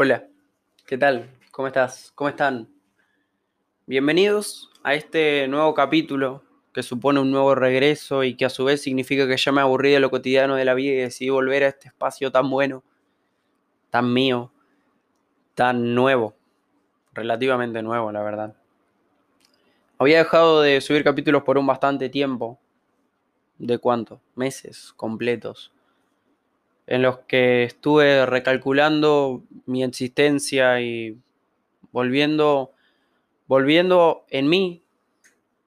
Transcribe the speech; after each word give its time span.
Hola, 0.00 0.28
¿qué 0.86 0.96
tal? 0.96 1.28
¿Cómo 1.50 1.66
estás? 1.66 2.12
¿Cómo 2.14 2.28
están? 2.28 2.68
Bienvenidos 3.84 4.70
a 4.84 4.94
este 4.94 5.48
nuevo 5.48 5.74
capítulo 5.74 6.44
que 6.72 6.84
supone 6.84 7.18
un 7.18 7.32
nuevo 7.32 7.56
regreso 7.56 8.22
y 8.22 8.36
que 8.36 8.44
a 8.44 8.48
su 8.48 8.64
vez 8.64 8.80
significa 8.80 9.26
que 9.26 9.36
ya 9.36 9.50
me 9.50 9.60
aburrí 9.60 9.90
de 9.90 9.98
lo 9.98 10.08
cotidiano 10.08 10.54
de 10.54 10.64
la 10.64 10.74
vida 10.74 10.92
y 10.92 10.98
decidí 10.98 11.30
volver 11.30 11.64
a 11.64 11.68
este 11.70 11.88
espacio 11.88 12.30
tan 12.30 12.48
bueno, 12.48 12.84
tan 13.90 14.12
mío, 14.14 14.52
tan 15.56 15.96
nuevo, 15.96 16.36
relativamente 17.12 17.82
nuevo, 17.82 18.12
la 18.12 18.22
verdad. 18.22 18.54
Había 19.98 20.18
dejado 20.18 20.62
de 20.62 20.80
subir 20.80 21.02
capítulos 21.02 21.42
por 21.42 21.58
un 21.58 21.66
bastante 21.66 22.08
tiempo. 22.08 22.60
¿De 23.58 23.78
cuánto? 23.78 24.20
Meses 24.36 24.92
completos 24.94 25.72
en 26.88 27.02
los 27.02 27.18
que 27.20 27.64
estuve 27.64 28.24
recalculando 28.24 29.42
mi 29.66 29.84
existencia 29.84 30.80
y 30.80 31.18
volviendo, 31.92 32.72
volviendo 33.46 34.24
en 34.30 34.48
mí 34.48 34.82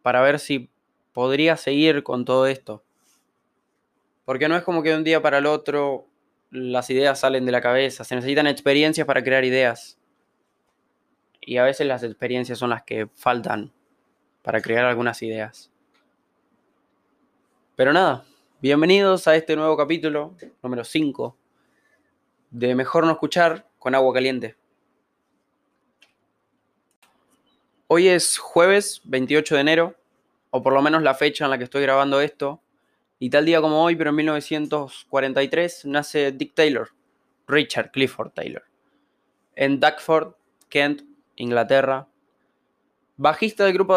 para 0.01 0.21
ver 0.21 0.39
si 0.39 0.71
podría 1.13 1.57
seguir 1.57 2.01
con 2.01 2.25
todo 2.25 2.47
esto. 2.47 2.83
Porque 4.25 4.49
no 4.49 4.55
es 4.55 4.63
como 4.63 4.81
que 4.81 4.89
de 4.89 4.97
un 4.97 5.03
día 5.03 5.21
para 5.21 5.37
el 5.37 5.45
otro 5.45 6.07
las 6.49 6.89
ideas 6.89 7.19
salen 7.19 7.45
de 7.45 7.51
la 7.51 7.61
cabeza, 7.61 8.03
se 8.03 8.15
necesitan 8.15 8.47
experiencias 8.47 9.05
para 9.05 9.23
crear 9.23 9.45
ideas. 9.45 9.99
Y 11.39 11.57
a 11.57 11.63
veces 11.63 11.85
las 11.85 12.01
experiencias 12.01 12.57
son 12.57 12.71
las 12.71 12.81
que 12.81 13.07
faltan 13.13 13.71
para 14.41 14.59
crear 14.59 14.85
algunas 14.85 15.21
ideas. 15.21 15.71
Pero 17.75 17.93
nada, 17.93 18.25
Bienvenidos 18.61 19.27
a 19.27 19.35
este 19.35 19.55
nuevo 19.55 19.75
capítulo, 19.75 20.35
número 20.61 20.83
5, 20.83 21.35
de 22.51 22.75
Mejor 22.75 23.07
no 23.07 23.13
escuchar 23.13 23.67
con 23.79 23.95
agua 23.95 24.13
caliente. 24.13 24.55
Hoy 27.87 28.07
es 28.07 28.37
jueves 28.37 29.01
28 29.05 29.55
de 29.55 29.61
enero, 29.61 29.95
o 30.51 30.61
por 30.61 30.73
lo 30.73 30.83
menos 30.83 31.01
la 31.01 31.15
fecha 31.15 31.45
en 31.45 31.49
la 31.49 31.57
que 31.57 31.63
estoy 31.63 31.81
grabando 31.81 32.21
esto, 32.21 32.61
y 33.17 33.31
tal 33.31 33.45
día 33.45 33.61
como 33.61 33.83
hoy, 33.83 33.95
pero 33.95 34.11
en 34.11 34.17
1943, 34.17 35.85
nace 35.85 36.31
Dick 36.31 36.53
Taylor, 36.53 36.89
Richard 37.47 37.89
Clifford 37.89 38.29
Taylor, 38.33 38.65
en 39.55 39.79
Duckford, 39.79 40.35
Kent, 40.69 41.01
Inglaterra, 41.35 42.09
bajista 43.17 43.65
del 43.65 43.73
grupo 43.73 43.95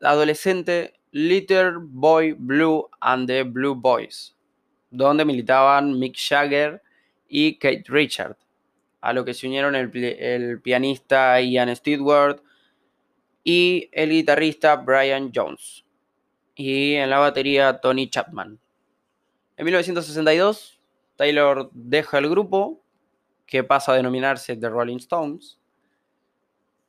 adolescente 0.00 0.95
Little 1.16 1.78
Boy 1.80 2.34
Blue 2.34 2.90
and 3.00 3.26
the 3.26 3.42
Blue 3.42 3.74
Boys, 3.74 4.36
donde 4.90 5.24
militaban 5.24 5.98
Mick 5.98 6.14
Jagger 6.14 6.82
y 7.26 7.58
Kate 7.58 7.84
Richard, 7.88 8.36
a 9.00 9.14
lo 9.14 9.24
que 9.24 9.32
se 9.32 9.46
unieron 9.46 9.74
el, 9.74 10.60
pianista 10.60 11.40
Ian 11.40 11.74
Stewart 11.74 12.42
y 13.42 13.88
el 13.92 14.10
guitarrista 14.10 14.76
Brian 14.76 15.32
Jones, 15.34 15.86
y 16.54 16.96
en 16.96 17.08
la 17.08 17.18
batería 17.18 17.80
Tony 17.80 18.10
Chapman. 18.10 18.60
En 19.56 19.64
1962, 19.64 20.82
Taylor 21.16 21.70
deja 21.72 22.18
el 22.18 22.28
grupo, 22.28 22.84
que 23.46 23.64
pasa 23.64 23.92
a 23.92 23.96
denominarse 23.96 24.54
The 24.54 24.68
Rolling 24.68 24.98
Stones. 24.98 25.58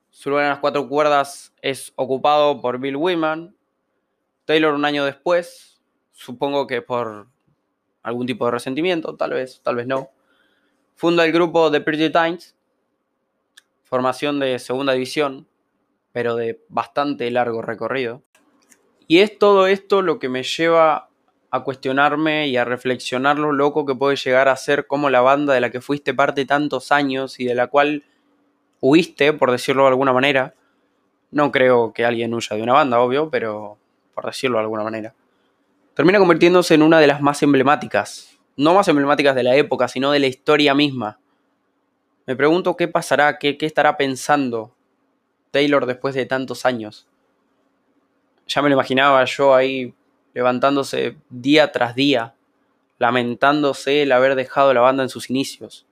Su 0.09 0.31
lugar 0.31 0.43
en 0.43 0.49
las 0.49 0.59
cuatro 0.59 0.89
cuerdas 0.89 1.53
es 1.61 1.93
ocupado 1.95 2.59
por 2.59 2.77
Bill 2.77 2.97
Wyman, 2.97 3.56
Taylor 4.47 4.73
un 4.73 4.85
año 4.85 5.03
después, 5.03 5.77
supongo 6.13 6.67
que 6.67 6.81
por 6.81 7.27
algún 8.01 8.25
tipo 8.25 8.45
de 8.45 8.51
resentimiento, 8.51 9.17
tal 9.17 9.31
vez, 9.31 9.59
tal 9.61 9.75
vez 9.75 9.87
no, 9.87 10.09
funda 10.95 11.25
el 11.25 11.33
grupo 11.33 11.69
The 11.69 11.81
Pretty 11.81 12.09
Times, 12.09 12.55
formación 13.83 14.39
de 14.39 14.57
segunda 14.59 14.93
división, 14.93 15.49
pero 16.13 16.37
de 16.37 16.63
bastante 16.69 17.29
largo 17.29 17.61
recorrido. 17.61 18.23
Y 19.05 19.19
es 19.19 19.37
todo 19.37 19.67
esto 19.67 20.01
lo 20.01 20.17
que 20.17 20.29
me 20.29 20.43
lleva 20.43 21.09
a 21.51 21.63
cuestionarme 21.65 22.47
y 22.47 22.55
a 22.55 22.63
reflexionar 22.63 23.37
lo 23.39 23.51
loco 23.51 23.85
que 23.85 23.95
puede 23.95 24.15
llegar 24.15 24.47
a 24.47 24.55
ser 24.55 24.87
como 24.87 25.09
la 25.09 25.19
banda 25.19 25.53
de 25.53 25.59
la 25.59 25.71
que 25.71 25.81
fuiste 25.81 26.13
parte 26.13 26.45
tantos 26.45 26.93
años 26.93 27.41
y 27.41 27.43
de 27.43 27.55
la 27.55 27.67
cual 27.67 28.05
huiste, 28.79 29.33
por 29.33 29.51
decirlo 29.51 29.83
de 29.83 29.89
alguna 29.89 30.13
manera. 30.13 30.53
No 31.31 31.51
creo 31.51 31.91
que 31.91 32.05
alguien 32.05 32.33
huya 32.33 32.55
de 32.55 32.63
una 32.63 32.71
banda, 32.71 33.01
obvio, 33.01 33.29
pero 33.29 33.77
por 34.17 34.25
decirlo 34.25 34.57
de 34.57 34.63
alguna 34.63 34.81
manera, 34.81 35.13
termina 35.93 36.17
convirtiéndose 36.17 36.73
en 36.73 36.81
una 36.81 36.99
de 36.99 37.05
las 37.05 37.21
más 37.21 37.43
emblemáticas, 37.43 38.35
no 38.55 38.73
más 38.73 38.87
emblemáticas 38.87 39.35
de 39.35 39.43
la 39.43 39.55
época, 39.55 39.87
sino 39.87 40.11
de 40.11 40.17
la 40.17 40.25
historia 40.25 40.73
misma. 40.73 41.19
Me 42.25 42.35
pregunto 42.35 42.75
qué 42.75 42.87
pasará, 42.87 43.37
qué, 43.37 43.59
qué 43.59 43.67
estará 43.67 43.95
pensando 43.95 44.73
Taylor 45.51 45.85
después 45.85 46.15
de 46.15 46.25
tantos 46.25 46.65
años. 46.65 47.05
Ya 48.47 48.63
me 48.63 48.69
lo 48.69 48.73
imaginaba 48.73 49.23
yo 49.25 49.53
ahí 49.53 49.93
levantándose 50.33 51.15
día 51.29 51.71
tras 51.71 51.93
día, 51.93 52.33
lamentándose 52.97 54.01
el 54.01 54.11
haber 54.13 54.33
dejado 54.33 54.73
la 54.73 54.81
banda 54.81 55.03
en 55.03 55.09
sus 55.09 55.29
inicios. 55.29 55.85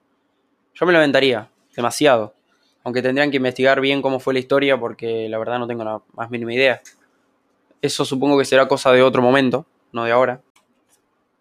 Yo 0.74 0.84
me 0.84 0.92
lamentaría, 0.92 1.48
demasiado, 1.76 2.34
aunque 2.82 3.02
tendrían 3.02 3.30
que 3.30 3.36
investigar 3.36 3.80
bien 3.80 4.02
cómo 4.02 4.18
fue 4.18 4.34
la 4.34 4.40
historia 4.40 4.76
porque 4.80 5.28
la 5.28 5.38
verdad 5.38 5.60
no 5.60 5.68
tengo 5.68 5.84
la 5.84 6.02
más 6.14 6.28
mínima 6.28 6.52
idea. 6.52 6.82
Eso 7.82 8.04
supongo 8.04 8.38
que 8.38 8.44
será 8.44 8.68
cosa 8.68 8.92
de 8.92 9.02
otro 9.02 9.22
momento, 9.22 9.66
no 9.92 10.04
de 10.04 10.12
ahora. 10.12 10.42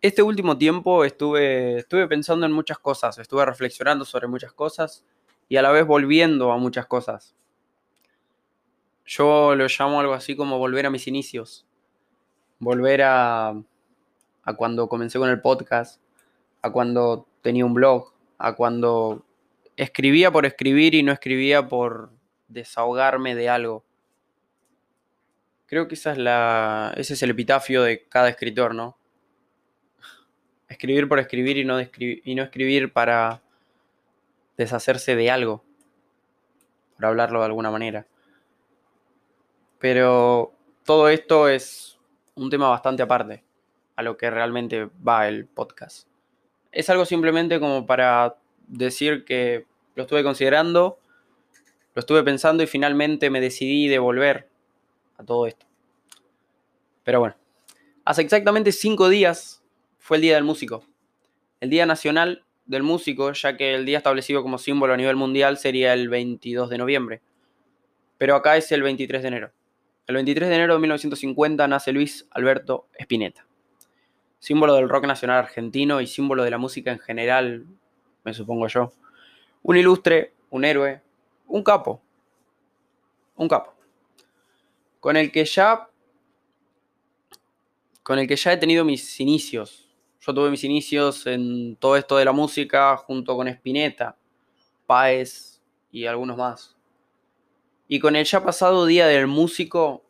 Este 0.02 0.22
último 0.22 0.58
tiempo 0.58 1.04
estuve, 1.04 1.78
estuve 1.78 2.08
pensando 2.08 2.46
en 2.46 2.52
muchas 2.52 2.78
cosas, 2.78 3.18
estuve 3.18 3.46
reflexionando 3.46 4.06
sobre 4.06 4.28
muchas 4.28 4.54
cosas 4.54 5.04
y 5.50 5.58
a 5.58 5.62
la 5.62 5.72
vez 5.72 5.86
volviendo 5.86 6.52
a 6.52 6.58
muchas 6.58 6.86
cosas. 6.86 7.36
Yo 9.06 9.56
lo 9.56 9.68
llamo 9.68 10.00
algo 10.00 10.14
así 10.14 10.36
como 10.36 10.58
volver 10.58 10.86
a 10.86 10.90
mis 10.90 11.08
inicios, 11.08 11.66
volver 12.60 13.04
a, 13.04 13.50
a 14.44 14.54
cuando 14.56 14.88
comencé 14.90 15.20
con 15.20 15.30
el 15.30 15.42
podcast, 15.42 16.02
a 16.62 16.72
cuando 16.72 17.28
tenía 17.42 17.66
un 17.66 17.74
blog, 17.74 18.12
a 18.38 18.56
cuando 18.56 19.24
escribía 19.78 20.32
por 20.32 20.46
escribir 20.46 20.96
y 20.96 21.04
no 21.04 21.12
escribía 21.12 21.68
por 21.68 22.12
desahogarme 22.48 23.36
de 23.36 23.50
algo. 23.50 23.85
Creo 25.68 25.88
que 25.88 25.96
esa 25.96 26.12
es 26.12 26.18
la, 26.20 26.94
ese 26.96 27.16
es 27.16 27.24
el 27.24 27.32
epitafio 27.32 27.82
de 27.82 28.06
cada 28.08 28.30
escritor, 28.30 28.76
¿no? 28.76 28.98
Escribir 30.70 31.08
por 31.08 31.20
escribir 31.20 31.58
y 31.58 31.66
no, 31.66 31.80
y 31.82 32.36
no 32.36 32.44
escribir 32.44 32.94
para 32.94 33.42
deshacerse 34.58 35.16
de 35.16 35.32
algo, 35.32 35.64
por 36.96 37.08
hablarlo 37.08 37.40
de 37.40 37.46
alguna 37.46 37.72
manera. 37.72 38.06
Pero 39.80 40.54
todo 40.84 41.10
esto 41.10 41.50
es 41.50 42.00
un 42.36 42.50
tema 42.50 42.70
bastante 42.70 43.02
aparte 43.02 43.44
a 43.96 44.04
lo 44.04 44.18
que 44.18 44.30
realmente 44.30 44.90
va 45.08 45.28
el 45.28 45.48
podcast. 45.48 46.08
Es 46.72 46.90
algo 46.90 47.06
simplemente 47.06 47.60
como 47.60 47.86
para 47.86 48.36
decir 48.68 49.26
que 49.26 49.66
lo 49.96 50.04
estuve 50.04 50.24
considerando, 50.24 51.00
lo 51.94 52.00
estuve 52.00 52.24
pensando 52.24 52.62
y 52.62 52.68
finalmente 52.68 53.30
me 53.30 53.42
decidí 53.42 53.88
de 53.88 54.00
volver 54.00 54.55
a 55.18 55.24
todo 55.24 55.48
esto. 55.48 55.66
Pero 57.04 57.20
bueno, 57.20 57.36
hace 58.04 58.22
exactamente 58.22 58.72
cinco 58.72 59.10
días 59.10 59.64
fue 60.00 60.18
el 60.18 60.22
Día 60.22 60.36
del 60.36 60.44
Músico. 60.44 60.84
El 61.60 61.70
Día 61.70 61.86
Nacional 61.86 62.44
del 62.66 62.84
Músico, 62.84 63.32
ya 63.32 63.58
que 63.58 63.76
el 63.76 63.86
día 63.86 64.00
establecido 64.00 64.42
como 64.42 64.58
símbolo 64.58 64.94
a 64.94 64.98
nivel 64.98 65.16
mundial 65.16 65.58
sería 65.58 65.94
el 65.94 66.10
22 66.10 66.70
de 66.70 66.78
noviembre. 66.78 67.22
Pero 68.18 68.36
acá 68.36 68.58
es 68.58 68.72
el 68.72 68.82
23 68.82 69.22
de 69.22 69.28
enero. 69.28 69.52
El 70.08 70.16
23 70.16 70.50
de 70.50 70.56
enero 70.56 70.74
de 70.74 70.80
1950 70.80 71.68
nace 71.68 71.92
Luis 71.92 72.28
Alberto 72.32 72.88
Spinetta. 72.98 73.46
Símbolo 74.40 74.76
del 74.76 74.90
rock 74.90 75.06
nacional 75.06 75.40
argentino 75.40 76.02
y 76.02 76.08
símbolo 76.08 76.44
de 76.44 76.52
la 76.52 76.58
música 76.58 76.92
en 76.92 77.00
general, 77.00 77.66
me 78.24 78.34
supongo 78.34 78.68
yo. 78.68 78.94
Un 79.64 79.78
ilustre, 79.78 80.34
un 80.50 80.66
héroe, 80.66 81.02
un 81.48 81.64
capo. 81.64 82.02
Un 83.36 83.48
capo 83.48 83.75
con 85.06 85.18
el 85.18 85.32
que 85.32 85.46
ya 85.46 85.88
con 88.02 88.18
el 88.18 88.28
que 88.28 88.36
ya 88.36 88.54
he 88.54 88.58
tenido 88.58 88.84
mis 88.84 89.20
inicios. 89.20 89.96
Yo 90.20 90.34
tuve 90.34 90.50
mis 90.50 90.64
inicios 90.64 91.28
en 91.28 91.76
todo 91.76 91.96
esto 91.96 92.18
de 92.18 92.26
la 92.26 92.32
música 92.32 92.98
junto 92.98 93.38
con 93.38 93.48
Spinetta, 93.48 94.18
Paez 94.88 95.62
y 95.92 96.08
algunos 96.08 96.38
más. 96.38 96.76
Y 97.88 98.00
con 98.00 98.16
el 98.16 98.26
ya 98.26 98.44
pasado 98.44 98.88
Día 98.88 99.06
del 99.06 99.28
Músico, 99.28 100.04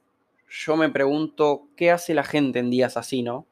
yo 0.50 0.78
me 0.78 0.88
pregunto 0.88 1.68
qué 1.76 1.92
hace 1.92 2.14
la 2.14 2.24
gente 2.24 2.60
en 2.60 2.70
días 2.70 2.96
así, 2.96 3.22
¿no? 3.22 3.46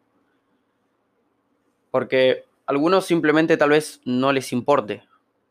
Porque 1.92 2.46
algunos 2.66 3.06
simplemente 3.06 3.58
tal 3.58 3.72
vez 3.72 4.00
no 4.06 4.32
les 4.32 4.54
importe. 4.54 5.04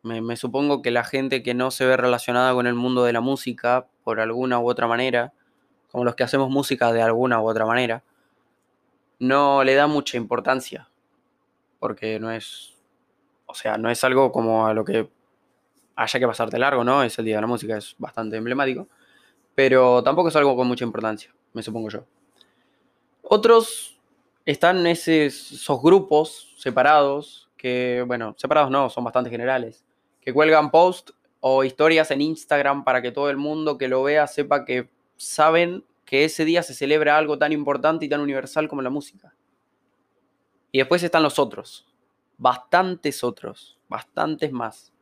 Me, 0.03 0.37
supongo 0.37 0.81
que 0.81 0.91
la 0.91 1.05
gente 1.05 1.43
que 1.43 1.53
no 1.53 1.71
se 1.71 1.85
ve 1.85 1.99
relacionada 1.99 2.55
con 2.55 2.67
el 2.67 2.75
mundo 2.77 3.05
de 3.05 3.13
la 3.13 3.21
música, 3.21 3.89
por 4.05 4.21
alguna 4.21 4.59
u 4.59 4.71
otra 4.71 4.87
manera, 4.87 5.35
como 5.93 6.05
los 6.05 6.17
que 6.17 6.25
hacemos 6.25 6.51
música 6.51 6.93
de 6.93 7.03
alguna 7.03 7.41
u 7.41 7.49
otra 7.49 7.67
manera, 7.67 8.03
no 9.19 9.63
le 9.63 9.75
da 9.75 9.87
mucha 9.87 10.17
importancia, 10.17 10.89
porque 11.79 12.19
no 12.19 12.33
es, 12.33 12.75
o 13.47 13.55
sea, 13.55 13.77
no 13.77 13.91
es 13.91 14.03
algo 14.03 14.33
como 14.33 14.67
a 14.67 14.75
lo 14.75 14.85
que 14.85 15.09
haya 15.95 16.19
que 16.19 16.27
pasarte 16.27 16.59
largo, 16.59 16.83
¿no? 16.83 17.03
Es 17.03 17.19
el 17.19 17.27
Día 17.27 17.37
de 17.37 17.43
la 17.43 17.47
Música, 17.47 17.77
es 17.77 17.95
bastante 17.99 18.37
emblemático. 18.37 18.89
Pero 19.55 20.03
tampoco 20.03 20.31
es 20.31 20.37
algo 20.37 20.57
con 20.57 20.67
mucha 20.67 20.85
importancia, 20.85 21.33
me 21.53 21.63
supongo 21.63 21.91
yo. 21.91 22.05
Otros 23.23 24.01
están 24.47 24.87
esos 24.87 25.83
grupos 25.83 26.55
separados, 26.57 27.51
que, 27.57 28.03
bueno, 28.07 28.35
separados 28.39 28.71
no, 28.71 28.89
son 28.89 29.05
bastante 29.05 29.31
generales, 29.31 29.85
que 30.21 30.33
cuelgan 30.33 30.71
posts 30.71 31.15
o 31.41 31.65
historias 31.65 32.11
en 32.11 32.23
Instagram 32.23 32.83
para 32.83 33.03
que 33.03 33.13
todo 33.13 33.29
el 33.29 33.37
mundo 33.37 33.77
que 33.77 33.89
lo 33.89 34.03
vea 34.03 34.27
sepa 34.27 34.65
que 34.65 34.89
saben 35.23 35.85
que 36.05 36.25
ese 36.25 36.45
día 36.45 36.63
se 36.63 36.75
celebra 36.75 37.17
algo 37.17 37.39
tan 37.39 37.53
importante 37.53 38.05
y 38.05 38.09
tan 38.09 38.21
universal 38.21 38.69
como 38.69 38.83
la 38.83 38.91
música. 38.91 39.35
Y 40.73 40.79
después 40.79 41.03
están 41.03 41.23
los 41.23 41.39
otros, 41.39 41.87
bastantes 42.39 43.23
otros, 43.23 43.79
bastantes 43.89 44.51
más. 44.51 44.93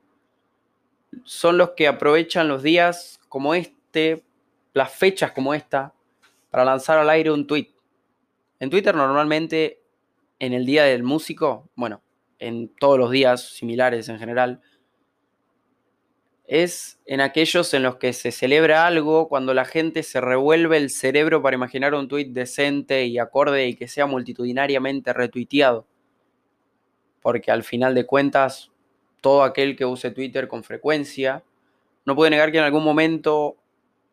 Son 1.25 1.56
los 1.56 1.70
que 1.70 1.88
aprovechan 1.88 2.49
los 2.49 2.62
días 2.62 3.19
como 3.28 3.55
este, 3.55 4.22
las 4.75 4.93
fechas 4.93 5.32
como 5.32 5.55
esta, 5.55 5.94
para 6.50 6.64
lanzar 6.64 6.99
al 6.99 7.08
aire 7.08 7.31
un 7.31 7.46
tweet. 7.46 7.72
En 8.58 8.69
Twitter 8.69 8.94
normalmente, 8.94 9.82
en 10.38 10.52
el 10.52 10.67
día 10.67 10.84
del 10.84 11.02
músico, 11.02 11.70
bueno, 11.76 12.02
en 12.38 12.69
todos 12.69 12.99
los 12.99 13.11
días 13.11 13.40
similares 13.40 14.08
en 14.11 14.19
general, 14.19 14.61
es 16.50 16.99
en 17.06 17.20
aquellos 17.20 17.73
en 17.75 17.85
los 17.85 17.99
que 17.99 18.12
se 18.12 18.32
celebra 18.32 18.85
algo 18.85 19.29
cuando 19.29 19.55
la 19.55 19.64
gente 19.64 20.02
se 20.02 20.20
revuelve 20.20 20.79
el 20.79 20.91
cerebro 20.91 21.41
para 21.43 21.55
imaginar 21.55 21.94
un 21.94 22.08
tuit 22.08 22.32
decente 22.32 23.06
y 23.06 23.19
acorde 23.20 23.69
y 23.69 23.76
que 23.76 23.87
sea 23.87 24.06
multitudinariamente 24.06 25.12
retuiteado. 25.12 25.87
Porque 27.23 27.52
al 27.52 27.62
final 27.62 27.94
de 27.94 28.05
cuentas, 28.05 28.73
todo 29.20 29.44
aquel 29.44 29.76
que 29.76 29.85
use 29.85 30.11
Twitter 30.11 30.49
con 30.49 30.64
frecuencia 30.64 31.44
no 32.05 32.17
puede 32.17 32.32
negar 32.32 32.50
que 32.50 32.58
en 32.58 32.64
algún 32.64 32.82
momento 32.82 33.56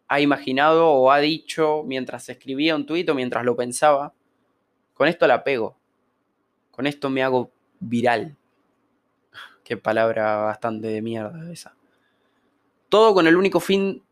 ha 0.08 0.22
imaginado 0.22 0.92
o 0.92 1.10
ha 1.10 1.18
dicho 1.18 1.82
mientras 1.88 2.30
escribía 2.30 2.76
un 2.76 2.86
tuit 2.86 3.10
o 3.10 3.16
mientras 3.16 3.46
lo 3.46 3.56
pensaba, 3.56 4.14
con 4.94 5.08
esto 5.08 5.26
la 5.26 5.44
pego, 5.44 5.76
con 6.70 6.86
esto 6.86 7.10
me 7.10 7.24
hago 7.24 7.50
viral. 7.80 8.38
Qué 9.64 9.76
palabra 9.76 10.36
bastante 10.38 10.86
de 10.86 11.02
mierda 11.02 11.52
esa. 11.52 11.77
Todo 12.90 13.14
con 13.14 13.28
el 13.28 13.36
único 13.36 13.60
fin 13.60 14.04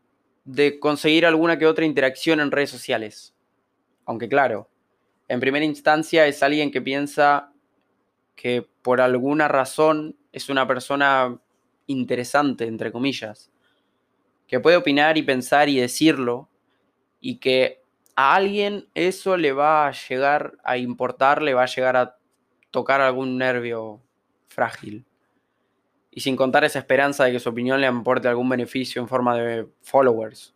de 0.43 0.79
conseguir 0.79 1.25
alguna 1.25 1.57
que 1.57 1.65
otra 1.65 1.85
interacción 1.85 2.39
en 2.39 2.51
redes 2.51 2.69
sociales. 2.69 3.33
Aunque 4.05 4.29
claro, 4.29 4.69
en 5.27 5.39
primera 5.39 5.65
instancia 5.65 6.27
es 6.27 6.43
alguien 6.43 6.71
que 6.71 6.81
piensa 6.81 7.51
que 8.35 8.67
por 8.81 9.01
alguna 9.01 9.47
razón 9.47 10.15
es 10.31 10.49
una 10.49 10.67
persona 10.67 11.39
interesante, 11.87 12.65
entre 12.65 12.91
comillas, 12.91 13.51
que 14.47 14.59
puede 14.59 14.77
opinar 14.77 15.17
y 15.17 15.23
pensar 15.23 15.69
y 15.69 15.79
decirlo, 15.79 16.49
y 17.19 17.37
que 17.37 17.81
a 18.15 18.35
alguien 18.35 18.87
eso 18.93 19.37
le 19.37 19.51
va 19.51 19.87
a 19.87 19.91
llegar 19.91 20.57
a 20.63 20.77
importar, 20.77 21.41
le 21.41 21.53
va 21.53 21.63
a 21.63 21.67
llegar 21.67 21.97
a 21.97 22.17
tocar 22.69 23.01
algún 23.01 23.37
nervio 23.37 24.01
frágil 24.47 25.05
y 26.15 26.21
sin 26.21 26.37
contar 26.37 26.63
esa 26.63 26.79
esperanza 26.79 27.25
de 27.25 27.33
que 27.33 27.39
su 27.41 27.49
opinión 27.49 27.81
le 27.81 27.87
aporte 27.87 28.29
algún 28.29 28.47
beneficio 28.47 29.01
en 29.01 29.07
forma 29.09 29.37
de 29.37 29.67
followers. 29.81 30.55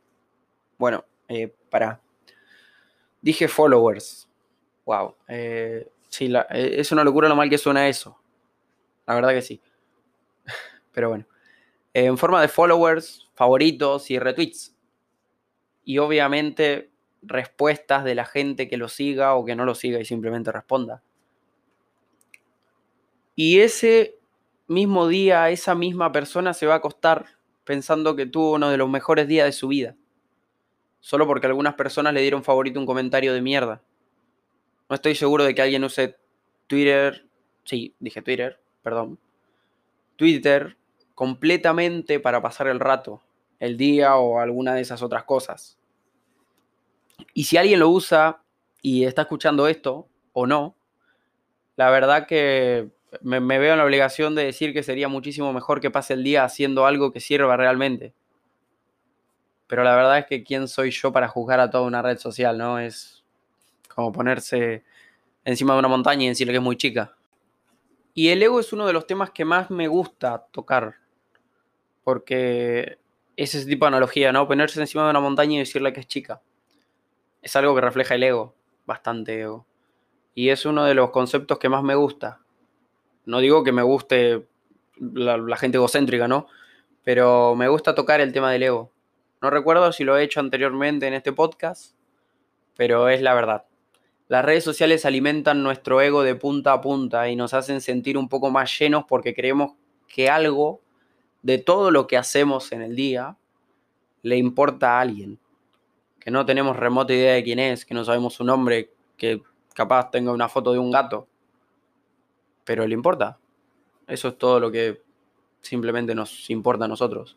Bueno, 0.78 1.04
eh, 1.28 1.54
para. 1.70 2.02
Dije 3.22 3.50
followers. 3.50 4.30
Wow. 4.86 5.18
Eh, 5.28 5.92
sí, 6.08 6.34
eh, 6.52 6.76
es 6.78 6.94
una 6.94 7.04
locura 7.04 7.28
lo 7.28 7.36
mal 7.36 7.50
que 7.50 7.58
suena 7.58 7.90
eso. 7.90 8.18
La 9.06 9.16
verdad 9.16 9.32
que 9.32 9.42
sí. 9.42 9.62
Pero 10.94 11.10
bueno. 11.10 11.28
en 11.94 12.18
forma 12.18 12.42
de 12.42 12.48
followers, 12.48 13.30
favoritos 13.34 14.10
y 14.12 14.18
retweets. 14.18 14.78
Y 15.84 15.98
obviamente 15.98 16.90
respuestas 17.22 18.06
de 18.06 18.16
la 18.16 18.24
gente 18.24 18.70
que 18.70 18.78
lo 18.78 18.88
siga 18.88 19.36
o 19.36 19.44
que 19.44 19.58
no 19.58 19.66
lo 19.66 19.76
siga 19.76 20.00
y 20.00 20.06
simplemente 20.06 20.54
responda. 20.54 21.04
Y 23.36 23.60
ese 23.60 24.19
mismo 24.70 25.08
día 25.08 25.50
esa 25.50 25.76
misma 25.76 26.12
persona 26.12 26.54
se 26.54 26.68
va 26.68 26.76
a 26.76 26.78
acostar 26.78 27.26
pensando 27.64 28.16
que 28.16 28.26
tuvo 28.26 28.54
uno 28.54 28.70
de 28.70 28.78
los 28.78 28.90
mejores 28.90 29.28
días 29.28 29.46
de 29.46 29.52
su 29.52 29.68
vida. 29.68 29.96
Solo 31.00 31.28
porque 31.28 31.48
algunas 31.48 31.76
personas 31.76 32.14
le 32.14 32.22
dieron 32.22 32.44
favorito 32.44 32.80
un 32.80 32.86
comentario 32.86 33.34
de 33.34 33.42
mierda. 33.42 33.82
No 34.90 34.96
estoy 34.96 35.16
seguro 35.16 35.44
de 35.44 35.54
que 35.54 35.62
alguien 35.62 35.84
use 35.84 36.18
Twitter, 36.68 37.28
sí, 37.64 37.96
dije 38.00 38.22
Twitter, 38.22 38.60
perdón. 38.82 39.20
Twitter 40.16 40.78
completamente 41.16 42.20
para 42.20 42.42
pasar 42.42 42.68
el 42.68 42.80
rato, 42.80 43.22
el 43.60 43.78
día 43.78 44.16
o 44.18 44.40
alguna 44.40 44.74
de 44.74 44.82
esas 44.82 45.02
otras 45.02 45.24
cosas. 45.24 45.78
Y 47.34 47.46
si 47.46 47.58
alguien 47.58 47.80
lo 47.80 47.90
usa 47.90 48.42
y 48.82 49.04
está 49.04 49.24
escuchando 49.24 49.68
esto 49.68 50.08
o 50.34 50.48
no, 50.48 50.76
la 51.76 51.90
verdad 51.90 52.28
que 52.28 52.90
me, 53.22 53.40
veo 53.40 53.74
en 53.74 53.78
la 53.78 53.86
obligación 53.86 54.36
de 54.36 54.46
decir 54.46 54.74
que 54.74 54.84
sería 54.84 55.08
muchísimo 55.08 55.52
mejor 55.54 55.82
que 55.82 55.92
pase 55.92 56.14
el 56.14 56.24
día 56.24 56.44
haciendo 56.44 56.86
algo 56.86 57.12
que 57.12 57.20
sirva 57.20 57.58
realmente. 57.58 58.14
Pero 59.68 59.84
la 59.84 59.96
verdad 59.96 60.20
es 60.20 60.26
que 60.26 60.44
quién 60.44 60.68
soy 60.68 60.92
yo 60.92 61.12
para 61.12 61.28
juzgar 61.28 61.60
a 61.60 61.70
toda 61.70 61.84
una 61.84 62.02
red 62.02 62.18
social, 62.18 62.58
¿no? 62.58 62.80
Es 62.80 63.24
como 63.94 64.12
ponerse 64.12 64.84
encima 65.46 65.74
de 65.74 65.80
una 65.80 65.88
montaña 65.88 66.26
y 66.26 66.30
decirle 66.30 66.54
que 66.54 66.58
es 66.58 66.64
muy 66.64 66.78
chica. 66.78 67.16
Y 68.14 68.30
el 68.30 68.42
ego 68.42 68.60
es 68.60 68.74
uno 68.74 68.88
de 68.88 68.94
los 68.94 69.08
temas 69.08 69.32
que 69.32 69.46
más 69.46 69.70
me 69.70 69.88
gusta 69.88 70.46
tocar. 70.52 70.96
Porque 72.04 72.98
es 73.38 73.56
ese 73.56 73.66
tipo 73.68 73.86
de 73.86 73.90
analogía, 73.90 74.32
¿no? 74.32 74.48
Ponerse 74.48 74.82
encima 74.82 75.04
de 75.04 75.12
una 75.12 75.20
montaña 75.20 75.56
y 75.56 75.60
decirle 75.60 75.94
que 75.94 76.02
es 76.02 76.08
chica. 76.08 76.42
Es 77.42 77.56
algo 77.56 77.76
que 77.76 77.82
refleja 77.82 78.16
el 78.16 78.24
ego, 78.24 78.56
bastante 78.86 79.40
ego. 79.40 79.66
Y 80.34 80.50
es 80.50 80.66
uno 80.66 80.84
de 80.86 80.94
los 80.94 81.12
conceptos 81.12 81.60
que 81.60 81.70
más 81.70 81.84
me 81.84 81.96
gusta. 81.96 82.42
No 83.30 83.42
digo 83.42 83.64
que 83.64 83.72
me 83.72 83.84
guste 83.84 84.48
la, 85.00 85.56
gente 85.56 85.78
egocéntrica, 85.78 86.28
¿no? 86.28 86.48
Pero 87.04 87.56
me 87.56 87.68
gusta 87.68 87.94
tocar 87.94 88.22
el 88.22 88.34
tema 88.34 88.52
del 88.52 88.64
ego. 88.64 88.92
No 89.40 89.52
recuerdo 89.52 89.92
si 89.94 90.04
lo 90.04 90.18
he 90.18 90.24
hecho 90.24 90.40
anteriormente 90.40 91.06
en 91.06 91.14
este 91.14 91.32
podcast, 91.32 91.94
pero 92.76 93.08
es 93.08 93.22
la 93.22 93.36
verdad. 93.36 93.66
Las 94.30 94.44
redes 94.44 94.64
sociales 94.64 95.06
alimentan 95.06 95.62
nuestro 95.62 96.02
ego 96.02 96.24
de 96.24 96.34
punta 96.34 96.74
a 96.74 96.82
punta 96.82 97.30
y 97.30 97.36
nos 97.36 97.54
hacen 97.54 97.82
sentir 97.82 98.18
un 98.18 98.30
poco 98.30 98.50
más 98.50 98.76
llenos 98.80 99.04
porque 99.08 99.36
creemos 99.36 99.74
que 100.08 100.28
algo 100.28 100.82
de 101.44 101.60
todo 101.60 101.92
lo 101.92 102.08
que 102.08 102.18
hacemos 102.18 102.72
en 102.72 102.82
el 102.82 102.96
día 102.96 103.38
le 104.24 104.38
importa 104.38 104.98
a 104.98 105.02
alguien. 105.02 105.38
Que 106.20 106.32
no 106.32 106.48
tenemos 106.48 106.78
remota 106.78 107.14
idea 107.14 107.36
de 107.36 107.44
quién 107.44 107.60
es, 107.60 107.86
que 107.86 107.94
no 107.94 108.04
sabemos 108.04 108.34
su 108.34 108.44
nombre, 108.44 108.92
que 109.18 109.44
capaz 109.76 110.10
tenga 110.10 110.32
una 110.32 110.50
foto 110.50 110.74
de 110.74 110.80
un 110.80 110.90
gato 110.90 111.28
pero 112.70 112.86
le 112.86 112.94
importa. 112.94 113.40
Eso 114.06 114.28
es 114.28 114.38
todo 114.38 114.60
lo 114.60 114.72
que 114.72 115.02
simplemente 115.60 116.14
nos 116.14 116.52
importa 116.52 116.86
a 116.86 116.88
nosotros. 116.88 117.36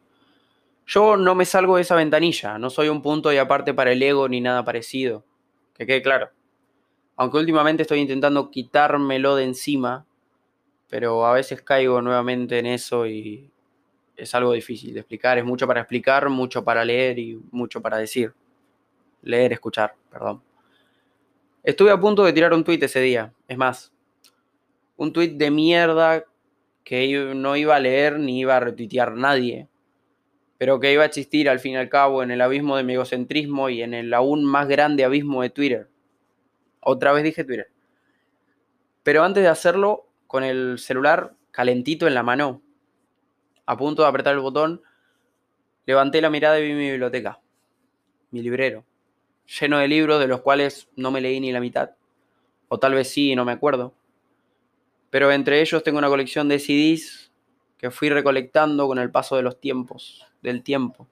Yo 0.86 1.16
no 1.16 1.34
me 1.34 1.46
salgo 1.46 1.76
de 1.76 1.80
esa 1.80 1.96
ventanilla, 1.96 2.58
no 2.58 2.68
soy 2.68 2.90
un 2.90 3.00
punto 3.00 3.32
y 3.32 3.38
aparte 3.38 3.72
para 3.72 3.92
el 3.92 4.02
ego 4.02 4.28
ni 4.28 4.42
nada 4.42 4.62
parecido. 4.62 5.24
Que 5.72 5.86
quede 5.86 6.02
claro. 6.02 6.28
Aunque 7.16 7.38
últimamente 7.38 7.80
estoy 7.80 8.00
intentando 8.00 8.50
quitármelo 8.50 9.34
de 9.34 9.44
encima, 9.44 10.04
pero 10.90 11.24
a 11.24 11.32
veces 11.32 11.62
caigo 11.62 12.02
nuevamente 12.02 12.58
en 12.58 12.66
eso 12.66 13.06
y 13.06 13.50
es 14.14 14.34
algo 14.34 14.52
difícil 14.52 14.92
de 14.92 15.00
explicar. 15.00 15.38
Es 15.38 15.46
mucho 15.46 15.66
para 15.66 15.80
explicar, 15.80 16.28
mucho 16.28 16.62
para 16.62 16.84
leer 16.84 17.18
y 17.18 17.40
mucho 17.52 17.80
para 17.80 17.96
decir. 17.96 18.34
Leer, 19.22 19.54
escuchar, 19.54 19.94
perdón. 20.10 20.42
Estuve 21.62 21.90
a 21.90 21.98
punto 21.98 22.22
de 22.22 22.34
tirar 22.34 22.52
un 22.52 22.64
tuit 22.64 22.82
ese 22.82 23.00
día. 23.00 23.32
Es 23.48 23.56
más, 23.56 23.91
un 24.96 25.12
tuit 25.12 25.36
de 25.36 25.50
mierda 25.50 26.24
que 26.84 27.32
no 27.34 27.56
iba 27.56 27.76
a 27.76 27.80
leer 27.80 28.18
ni 28.18 28.40
iba 28.40 28.56
a 28.56 28.60
retuitear 28.60 29.12
nadie, 29.12 29.68
pero 30.58 30.80
que 30.80 30.92
iba 30.92 31.02
a 31.02 31.06
existir 31.06 31.48
al 31.48 31.60
fin 31.60 31.72
y 31.72 31.76
al 31.76 31.88
cabo 31.88 32.22
en 32.22 32.30
el 32.30 32.40
abismo 32.40 32.76
de 32.76 32.84
mi 32.84 32.94
egocentrismo 32.94 33.68
y 33.68 33.82
en 33.82 33.94
el 33.94 34.12
aún 34.14 34.44
más 34.44 34.68
grande 34.68 35.04
abismo 35.04 35.42
de 35.42 35.50
Twitter. 35.50 35.88
Otra 36.80 37.12
vez 37.12 37.24
dije 37.24 37.44
Twitter. 37.44 37.70
Pero 39.02 39.24
antes 39.24 39.42
de 39.42 39.48
hacerlo, 39.48 40.08
con 40.26 40.44
el 40.44 40.78
celular 40.78 41.34
calentito 41.50 42.06
en 42.06 42.14
la 42.14 42.22
mano, 42.22 42.62
a 43.66 43.76
punto 43.76 44.02
de 44.02 44.08
apretar 44.08 44.34
el 44.34 44.40
botón, 44.40 44.82
levanté 45.86 46.20
la 46.20 46.30
mirada 46.30 46.58
y 46.60 46.68
vi 46.68 46.74
mi 46.74 46.90
biblioteca, 46.90 47.40
mi 48.30 48.42
librero, 48.42 48.84
lleno 49.60 49.78
de 49.78 49.88
libros 49.88 50.20
de 50.20 50.28
los 50.28 50.40
cuales 50.40 50.88
no 50.96 51.10
me 51.10 51.20
leí 51.20 51.40
ni 51.40 51.52
la 51.52 51.60
mitad, 51.60 51.90
o 52.68 52.78
tal 52.78 52.94
vez 52.94 53.10
sí, 53.10 53.34
no 53.34 53.44
me 53.44 53.52
acuerdo 53.52 53.94
pero 55.12 55.30
entre 55.30 55.60
ellos 55.60 55.82
tengo 55.82 55.98
una 55.98 56.08
colección 56.08 56.48
de 56.48 56.58
CDs 56.58 57.30
que 57.76 57.90
fui 57.90 58.08
recolectando 58.08 58.86
con 58.86 58.98
el 58.98 59.10
paso 59.10 59.36
de 59.36 59.42
los 59.42 59.60
tiempos, 59.60 60.26
del 60.40 60.62
tiempo. 60.62 61.06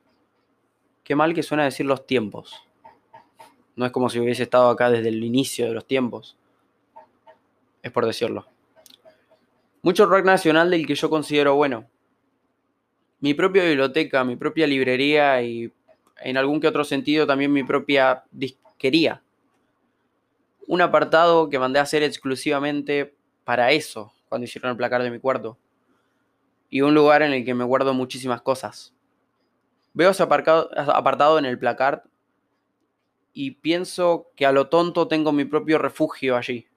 Qué 1.04 1.14
mal 1.14 1.34
que 1.34 1.42
suena 1.42 1.64
decir 1.64 1.84
los 1.84 2.06
tiempos. 2.06 2.66
No 3.76 3.84
es 3.84 3.92
como 3.92 4.08
si 4.08 4.18
hubiese 4.18 4.44
estado 4.44 4.70
acá 4.70 4.88
desde 4.88 5.10
el 5.10 5.22
inicio 5.22 5.66
de 5.66 5.74
los 5.74 5.86
tiempos. 5.86 6.38
Es 7.82 7.92
por 7.92 8.06
decirlo. 8.06 8.46
Mucho 9.82 10.06
rock 10.06 10.24
nacional 10.24 10.70
del 10.70 10.86
que 10.86 10.94
yo 10.94 11.10
considero 11.10 11.54
bueno. 11.56 11.86
mi 13.20 13.34
propia 13.34 13.64
biblioteca, 13.64 14.24
mi 14.24 14.36
propia 14.36 14.66
librería 14.66 15.42
y 15.42 15.70
en 16.22 16.38
algún 16.38 16.58
que 16.58 16.68
otro 16.68 16.84
sentido 16.84 17.26
también 17.26 17.52
mi 17.52 17.64
propia 17.64 18.24
disquería. 18.30 19.22
Un 20.66 20.80
apartado 20.80 21.50
que 21.50 21.58
mandé 21.58 21.80
a 21.80 21.82
hacer 21.82 22.02
exclusivamente 22.02 23.19
para 23.50 23.72
eso, 23.72 24.12
cuando 24.28 24.44
hicieron 24.44 24.70
el 24.70 24.76
placar 24.76 25.02
de 25.02 25.10
mi 25.10 25.18
cuarto. 25.18 25.58
Y 26.68 26.82
un 26.82 26.94
lugar 26.94 27.22
en 27.22 27.32
el 27.32 27.44
que 27.44 27.52
me 27.52 27.64
guardo 27.64 27.92
muchísimas 27.94 28.42
cosas. 28.42 28.94
Veo 29.92 30.10
ese 30.10 30.22
apartado 30.22 31.36
en 31.36 31.44
el 31.44 31.58
placar 31.58 32.04
y 33.32 33.50
pienso 33.50 34.30
que 34.36 34.46
a 34.46 34.52
lo 34.52 34.68
tonto 34.68 35.08
tengo 35.08 35.32
mi 35.32 35.44
propio 35.44 35.78
refugio 35.78 36.36
allí, 36.36 36.68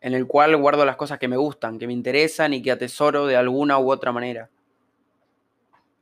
en 0.00 0.14
el 0.14 0.26
cual 0.26 0.56
guardo 0.56 0.86
las 0.86 0.96
cosas 0.96 1.18
que 1.18 1.28
me 1.28 1.36
gustan, 1.36 1.78
que 1.78 1.86
me 1.86 1.92
interesan 1.92 2.54
y 2.54 2.62
que 2.62 2.70
atesoro 2.70 3.26
de 3.26 3.36
alguna 3.36 3.78
u 3.78 3.92
otra 3.92 4.12
manera. 4.12 4.48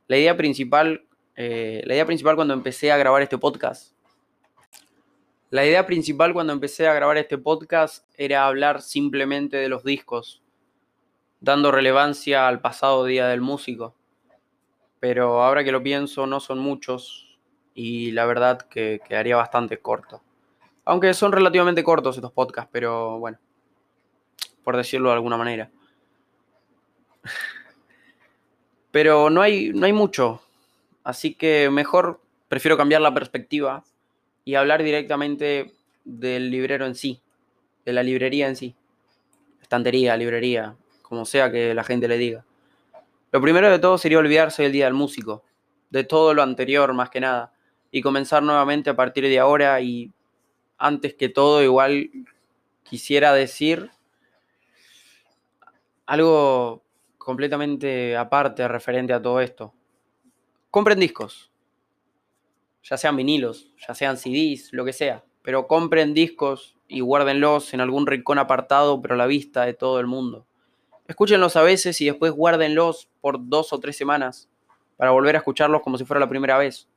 La 0.07 0.15
idea 0.15 0.37
principal, 0.37 1.05
eh, 1.35 1.81
la 1.83 1.95
idea 1.95 2.05
principal 2.05 2.37
cuando 2.37 2.53
empecé 2.53 2.93
a 2.93 2.97
grabar 2.97 3.21
este 3.21 3.37
podcast, 3.37 3.93
la 5.53 5.67
idea 5.67 5.85
principal 5.85 6.33
cuando 6.33 6.51
empecé 6.51 6.87
a 6.87 6.95
grabar 6.95 7.15
este 7.17 7.37
podcast 7.37 8.07
era 8.17 8.47
hablar 8.47 8.81
simplemente 8.81 9.55
de 9.57 9.69
los 9.69 9.83
discos, 9.83 10.41
dando 11.41 11.71
relevancia 11.71 12.47
al 12.47 12.59
pasado 12.59 13.05
día 13.05 13.27
del 13.27 13.41
músico. 13.41 13.93
Pero 14.99 15.43
ahora 15.43 15.63
que 15.63 15.71
lo 15.71 15.83
pienso, 15.83 16.25
no 16.25 16.39
son 16.39 16.57
muchos 16.57 17.37
y 17.75 18.09
la 18.13 18.25
verdad 18.25 18.63
que 18.63 18.99
quedaría 19.07 19.35
bastante 19.35 19.77
corto. 19.77 20.23
Aunque 20.85 21.13
son 21.13 21.31
relativamente 21.31 21.83
cortos 21.83 22.15
estos 22.15 22.31
podcasts, 22.31 22.71
pero 22.73 23.19
bueno, 23.19 23.37
por 24.63 24.75
decirlo 24.75 25.09
de 25.09 25.15
alguna 25.15 25.37
manera. 25.37 25.69
Pero 28.89 29.29
no 29.29 29.39
hay, 29.39 29.71
no 29.71 29.85
hay 29.85 29.93
mucho. 29.93 30.41
Así 31.03 31.35
que 31.35 31.69
mejor 31.69 32.21
prefiero 32.47 32.75
cambiar 32.75 33.01
la 33.01 33.13
perspectiva 33.13 33.83
y 34.45 34.55
hablar 34.55 34.83
directamente 34.83 35.73
del 36.03 36.49
librero 36.49 36.85
en 36.85 36.95
sí, 36.95 37.21
de 37.85 37.93
la 37.93 38.03
librería 38.03 38.47
en 38.47 38.55
sí. 38.55 38.75
Estantería, 39.61 40.17
librería, 40.17 40.75
como 41.01 41.25
sea 41.25 41.51
que 41.51 41.73
la 41.73 41.83
gente 41.83 42.07
le 42.07 42.17
diga. 42.17 42.45
Lo 43.31 43.41
primero 43.41 43.69
de 43.69 43.79
todo 43.79 43.97
sería 43.97 44.19
olvidarse 44.19 44.63
del 44.63 44.71
Día 44.71 44.85
del 44.85 44.93
Músico, 44.93 45.43
de 45.89 46.03
todo 46.03 46.33
lo 46.33 46.43
anterior 46.43 46.93
más 46.93 47.09
que 47.09 47.19
nada, 47.19 47.53
y 47.91 48.01
comenzar 48.01 48.43
nuevamente 48.43 48.89
a 48.89 48.95
partir 48.95 49.23
de 49.25 49.39
ahora 49.39 49.79
y 49.81 50.11
antes 50.77 51.13
que 51.13 51.29
todo 51.29 51.63
igual 51.63 52.09
quisiera 52.83 53.33
decir 53.33 53.91
algo 56.05 56.83
completamente 57.17 58.17
aparte 58.17 58.67
referente 58.67 59.13
a 59.13 59.21
todo 59.21 59.39
esto. 59.39 59.73
Compren 60.69 60.99
discos, 60.99 61.52
ya 62.83 62.97
sean 62.97 63.15
vinilos, 63.15 63.71
ya 63.87 63.95
sean 63.95 64.17
CDs, 64.17 64.71
lo 64.73 64.85
que 64.85 64.93
sea, 64.93 65.23
pero 65.41 65.67
compren 65.67 66.13
discos 66.13 66.75
y 66.87 66.99
guárdenlos 66.99 67.73
en 67.73 67.81
algún 67.81 68.05
rincón 68.05 68.37
apartado, 68.39 69.01
pero 69.01 69.15
a 69.15 69.17
la 69.17 69.25
vista 69.25 69.65
de 69.65 69.73
todo 69.73 69.99
el 69.99 70.07
mundo. 70.07 70.45
Escúchenlos 71.07 71.55
a 71.55 71.63
veces 71.63 71.99
y 72.01 72.05
después 72.05 72.31
guárdenlos 72.31 73.09
por 73.21 73.37
dos 73.39 73.73
o 73.73 73.79
tres 73.79 73.97
semanas 73.97 74.49
para 74.97 75.11
volver 75.11 75.35
a 75.35 75.39
escucharlos 75.39 75.81
como 75.81 75.97
si 75.97 76.05
fuera 76.05 76.19
la 76.19 76.29
primera 76.29 76.57
vez. 76.57 76.87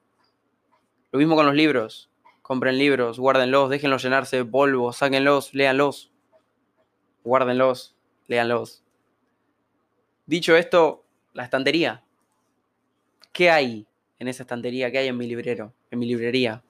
Lo 1.12 1.18
mismo 1.18 1.36
con 1.36 1.46
los 1.46 1.54
libros. 1.54 2.10
Compren 2.42 2.78
libros, 2.78 3.18
guárdenlos, 3.18 3.70
déjenlos 3.70 4.02
llenarse 4.02 4.36
de 4.36 4.44
polvo, 4.44 4.92
sáquenlos, 4.92 5.54
léanlos. 5.54 6.12
Guárdenlos, 7.24 7.96
léanlos. 8.28 8.84
Dicho 10.26 10.56
esto, 10.56 11.04
la 11.32 11.44
estantería. 11.44 12.04
¿Qué 13.32 13.50
hay 13.50 13.86
en 14.18 14.28
esa 14.28 14.42
estantería? 14.42 14.90
¿Qué 14.90 14.98
hay 14.98 15.08
en 15.08 15.16
mi 15.16 15.26
librero? 15.26 15.72
En 15.90 15.98
mi 15.98 16.06
librería. 16.06 16.62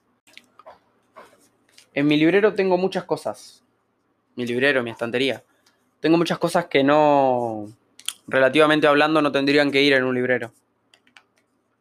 En 1.95 2.07
mi 2.07 2.17
librero 2.17 2.55
tengo 2.55 2.77
muchas 2.77 3.05
cosas. 3.05 3.63
Mi 4.35 4.47
librero, 4.47 4.83
mi 4.83 4.91
estantería. 4.91 5.43
Tengo 6.01 6.19
muchas 6.19 6.39
cosas 6.39 6.67
que 6.67 6.85
no, 6.85 7.67
relativamente 8.27 8.87
hablando, 8.87 9.23
no 9.23 9.33
tendrían 9.33 9.71
que 9.71 9.83
ir 9.83 9.95
en 9.95 10.05
un 10.05 10.15
librero. 10.15 10.53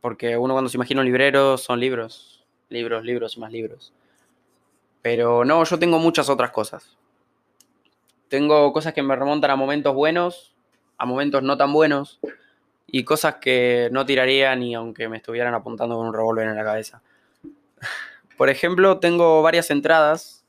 Porque 0.02 0.38
uno 0.38 0.54
cuando 0.54 0.70
se 0.70 0.78
imagina 0.78 1.02
un 1.02 1.06
librero 1.08 1.58
son 1.58 1.80
libros, 1.80 2.46
libros, 2.70 3.04
libros 3.04 3.38
más 3.38 3.52
libros. 3.52 3.92
Pero 5.02 5.44
no, 5.44 5.64
yo 5.64 5.78
tengo 5.78 6.00
muchas 6.00 6.30
otras 6.30 6.52
cosas. 6.52 6.98
Tengo 8.30 8.72
cosas 8.72 8.94
que 8.94 9.04
me 9.04 9.16
remontan 9.16 9.52
a 9.52 9.56
momentos 9.56 9.94
buenos 9.94 10.56
a 10.98 11.06
momentos 11.06 11.44
no 11.44 11.58
tan 11.58 11.74
buenos 11.74 12.20
y 12.98 13.04
cosas 13.04 13.36
que 13.42 13.90
no 13.92 14.06
tiraría 14.06 14.56
ni 14.56 14.74
aunque 14.74 15.10
me 15.10 15.18
estuvieran 15.18 15.54
apuntando 15.54 15.98
con 15.98 16.08
un 16.08 16.14
revólver 16.14 16.48
en 16.48 16.56
la 16.56 16.64
cabeza. 16.64 17.02
Por 18.38 18.50
ejemplo, 18.50 19.00
tengo 19.00 19.42
varias 19.42 19.70
entradas 19.70 20.46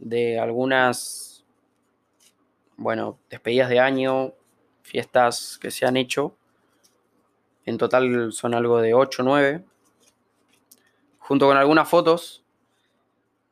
de 0.00 0.40
algunas, 0.40 1.44
bueno, 2.76 3.20
despedidas 3.30 3.68
de 3.70 3.78
año, 3.78 4.32
fiestas 4.82 5.60
que 5.62 5.70
se 5.70 5.86
han 5.86 5.96
hecho. 5.96 6.34
En 7.66 7.78
total 7.78 8.32
son 8.32 8.52
algo 8.52 8.80
de 8.80 8.92
8 8.92 9.22
o 9.22 9.24
9. 9.24 9.64
Junto 11.20 11.46
con 11.46 11.56
algunas 11.56 11.88
fotos 11.88 12.42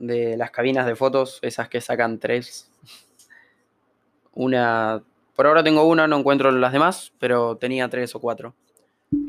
de 0.01 0.37
las 0.37 0.51
cabinas 0.51 0.87
de 0.87 0.97
fotos, 0.97 1.39
esas 1.43 1.69
que 1.69 1.81
sacan 1.81 2.19
tres. 2.19 2.69
Una 4.35 5.05
por 5.35 5.47
ahora 5.47 5.63
tengo 5.63 5.85
una, 5.85 6.07
no 6.07 6.19
encuentro 6.19 6.51
las 6.51 6.73
demás, 6.73 7.13
pero 7.19 7.57
tenía 7.57 7.89
tres 7.89 8.15
o 8.15 8.21
cuatro. 8.21 8.55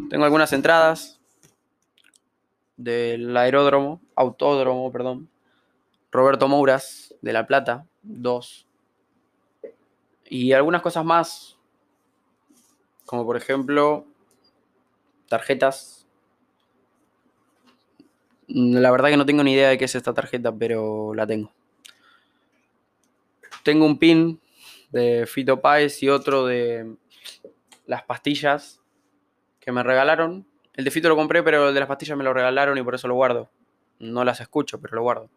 Tengo 0.10 0.25
algunas 0.25 0.51
entradas 0.53 1.20
del 2.77 3.36
aeródromo, 3.36 4.01
autódromo, 4.15 4.91
perdón. 4.91 5.29
Roberto 6.12 6.48
Mouras, 6.48 7.15
de 7.22 7.34
La 7.34 7.48
Plata, 7.48 7.86
dos. 8.01 8.67
Y 10.25 10.51
algunas 10.53 10.81
cosas 10.81 11.05
más, 11.05 11.58
como 13.05 13.25
por 13.25 13.38
ejemplo 13.38 14.05
tarjetas. 15.27 16.05
La 18.48 18.91
verdad 18.91 19.10
que 19.10 19.17
no 19.17 19.25
tengo 19.25 19.43
ni 19.43 19.53
idea 19.53 19.70
de 19.70 19.77
qué 19.77 19.86
es 19.86 19.96
esta 19.96 20.13
tarjeta, 20.13 20.51
pero 20.53 21.13
la 21.13 21.25
tengo. 21.25 21.51
Tengo 23.63 23.86
un 23.86 23.98
pin 23.98 24.41
de 24.91 25.25
Fito 25.25 25.62
Páez 25.62 26.01
y 26.03 26.10
otro 26.10 26.45
de 26.45 26.95
las 27.86 28.03
pastillas 28.03 28.81
que 29.60 29.71
me 29.71 29.83
regalaron. 29.83 30.45
El 30.74 30.86
de 30.86 30.91
Fito 30.91 31.10
lo 31.10 31.15
compré, 31.15 31.43
pero 31.43 31.69
el 31.69 31.74
de 31.74 31.79
las 31.79 31.89
pastillas 31.89 32.17
me 32.17 32.24
lo 32.24 32.33
regalaron 32.33 32.77
y 32.77 32.83
por 32.83 32.95
eso 32.95 33.07
lo 33.07 33.15
guardo. 33.15 33.50
No 34.00 34.24
las 34.24 34.41
escucho, 34.41 34.79
pero 34.79 34.95
lo 34.95 35.03
guardo. 35.03 35.29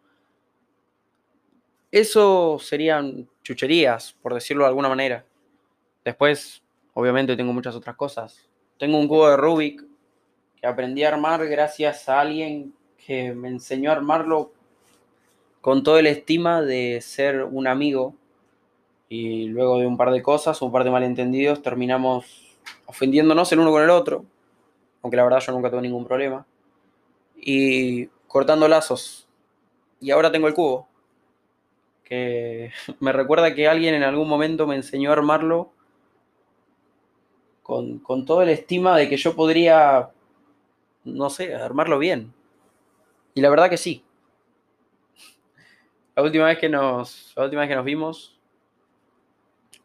Eso 1.90 2.58
serían 2.61 3.28
chucherías, 3.42 4.14
por 4.20 4.34
decirlo 4.34 4.64
de 4.64 4.68
alguna 4.68 4.88
manera. 4.88 5.25
Después, 6.04 6.62
obviamente, 6.94 7.37
tengo 7.37 7.52
muchas 7.52 7.75
otras 7.75 7.96
cosas. 7.96 8.49
Tengo 8.78 8.99
un 8.99 9.06
cubo 9.06 9.30
de 9.30 9.37
Rubik 9.37 9.84
que 10.61 10.66
aprendí 10.66 11.04
a 11.04 11.08
armar 11.08 11.46
gracias 11.46 12.08
a 12.08 12.20
alguien 12.20 12.75
que 13.06 13.32
me 13.32 13.49
enseñó 13.49 13.90
a 13.90 13.94
armarlo 13.94 14.52
con 15.61 15.82
todo 15.82 15.99
el 15.99 16.06
estima 16.06 16.62
de 16.62 17.00
ser 17.00 17.44
un 17.44 17.66
amigo 17.66 18.14
y 19.08 19.46
luego 19.46 19.78
de 19.78 19.87
un 19.87 19.96
par 19.96 20.11
de 20.11 20.23
cosas, 20.23 20.61
un 20.62 20.73
par 20.73 20.84
de 20.84 20.90
malentendidos, 20.90 21.62
terminamos 21.62 22.56
ofendiéndonos 22.87 23.50
el 23.52 23.61
uno 23.61 23.70
con 23.70 23.82
el 23.82 23.90
otro, 23.90 24.25
aunque 25.02 25.16
la 25.16 25.25
verdad 25.25 25.40
yo 25.40 25.52
nunca 25.52 25.70
tuve 25.70 25.82
ningún 25.82 26.06
problema, 26.06 26.46
y 27.37 28.06
cortando 28.26 28.68
lazos. 28.68 29.28
Y 30.00 30.11
ahora 30.11 30.32
tengo 30.32 30.49
el 30.49 30.54
cubo, 30.54 30.88
que 32.04 32.73
me 33.00 33.12
recuerda 33.12 33.54
que 33.54 33.68
alguien 33.68 33.94
en 33.94 34.02
algún 34.02 34.28
momento 34.28 34.66
me 34.66 34.76
enseñó 34.76 35.11
a 35.11 35.14
armarlo 35.14 35.70
con, 37.62 37.99
con 37.99 38.26
todo 38.26 38.42
el 38.42 38.50
estima 38.50 38.96
de 38.96 39.08
que 39.08 39.16
yo 39.16 39.34
podría, 39.34 40.11
no 41.04 41.30
sé, 41.30 41.54
armarlo 41.54 41.99
bien. 41.99 42.32
Y 43.34 43.40
la 43.40 43.50
verdad 43.50 43.70
que 43.70 43.76
sí. 43.76 44.04
La 46.14 46.23
última 46.23 46.44
vez 46.44 46.58
que 46.58 46.68
nos, 46.68 47.32
la 47.34 47.44
última 47.44 47.62
vez 47.62 47.68
que 47.70 47.75
nos 47.75 47.84
vimos, 47.84 48.33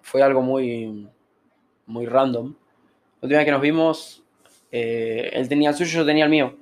fue 0.09 0.23
algo 0.23 0.41
muy, 0.41 1.07
muy 1.85 2.07
random. 2.07 2.47
La 2.47 3.25
última 3.25 3.37
vez 3.37 3.45
que 3.45 3.51
nos 3.51 3.61
vimos, 3.61 4.23
eh, 4.71 5.29
él 5.33 5.47
tenía 5.47 5.69
el 5.69 5.75
suyo, 5.75 5.99
yo 5.99 6.05
tenía 6.05 6.23
el 6.23 6.31
mío. 6.31 6.55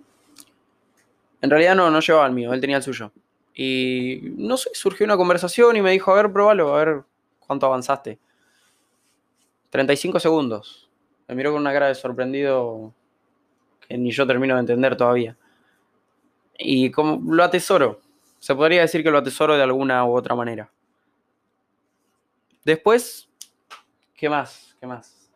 En 1.42 1.50
realidad 1.50 1.74
no, 1.74 1.90
no 1.90 2.02
llevaba 2.02 2.28
el 2.28 2.34
mío, 2.34 2.52
él 2.54 2.60
tenía 2.60 2.76
el 2.76 2.84
suyo. 2.84 3.14
Y 3.56 4.20
no 4.36 4.58
sé, 4.58 4.72
surgió 4.74 5.06
una 5.06 5.16
conversación 5.16 5.78
y 5.78 5.82
me 5.82 5.92
dijo, 5.92 6.12
a 6.12 6.16
ver, 6.16 6.32
probalo, 6.34 6.76
a 6.76 6.84
ver 6.84 7.04
cuánto 7.40 7.66
avanzaste. 7.68 8.20
35 9.70 10.20
segundos. 10.20 10.90
Me 11.30 11.36
miró 11.36 11.54
con 11.54 11.62
una 11.62 11.72
cara 11.72 11.88
de 11.88 11.96
sorprendido 11.96 12.94
que 13.88 13.98
ni 13.98 14.12
yo 14.12 14.28
termino 14.28 14.56
de 14.56 14.60
entender 14.60 14.98
todavía. 14.98 15.38
Y 16.58 16.92
como 16.92 17.34
lo 17.34 17.44
atesoro. 17.46 18.02
Se 18.40 18.54
podría 18.54 18.82
decir 18.82 19.04
que 19.04 19.10
lo 19.10 19.20
atesoro 19.20 19.56
de 19.56 19.64
alguna 19.64 20.06
u 20.06 20.18
otra 20.18 20.36
manera. 20.36 20.70
Después 22.66 23.27
¿Qué 24.18 24.28
más? 24.30 24.76
¿Qué 24.80 24.88
más? 24.88 25.30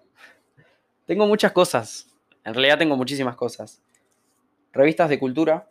Tengo 1.06 1.28
muchas 1.28 1.52
cosas. 1.52 2.08
En 2.44 2.56
realidad 2.56 2.80
tengo 2.80 2.98
muchísimas 2.98 3.36
cosas. 3.36 3.80
Revistas 4.74 5.08
de 5.08 5.20
cultura. 5.20 5.70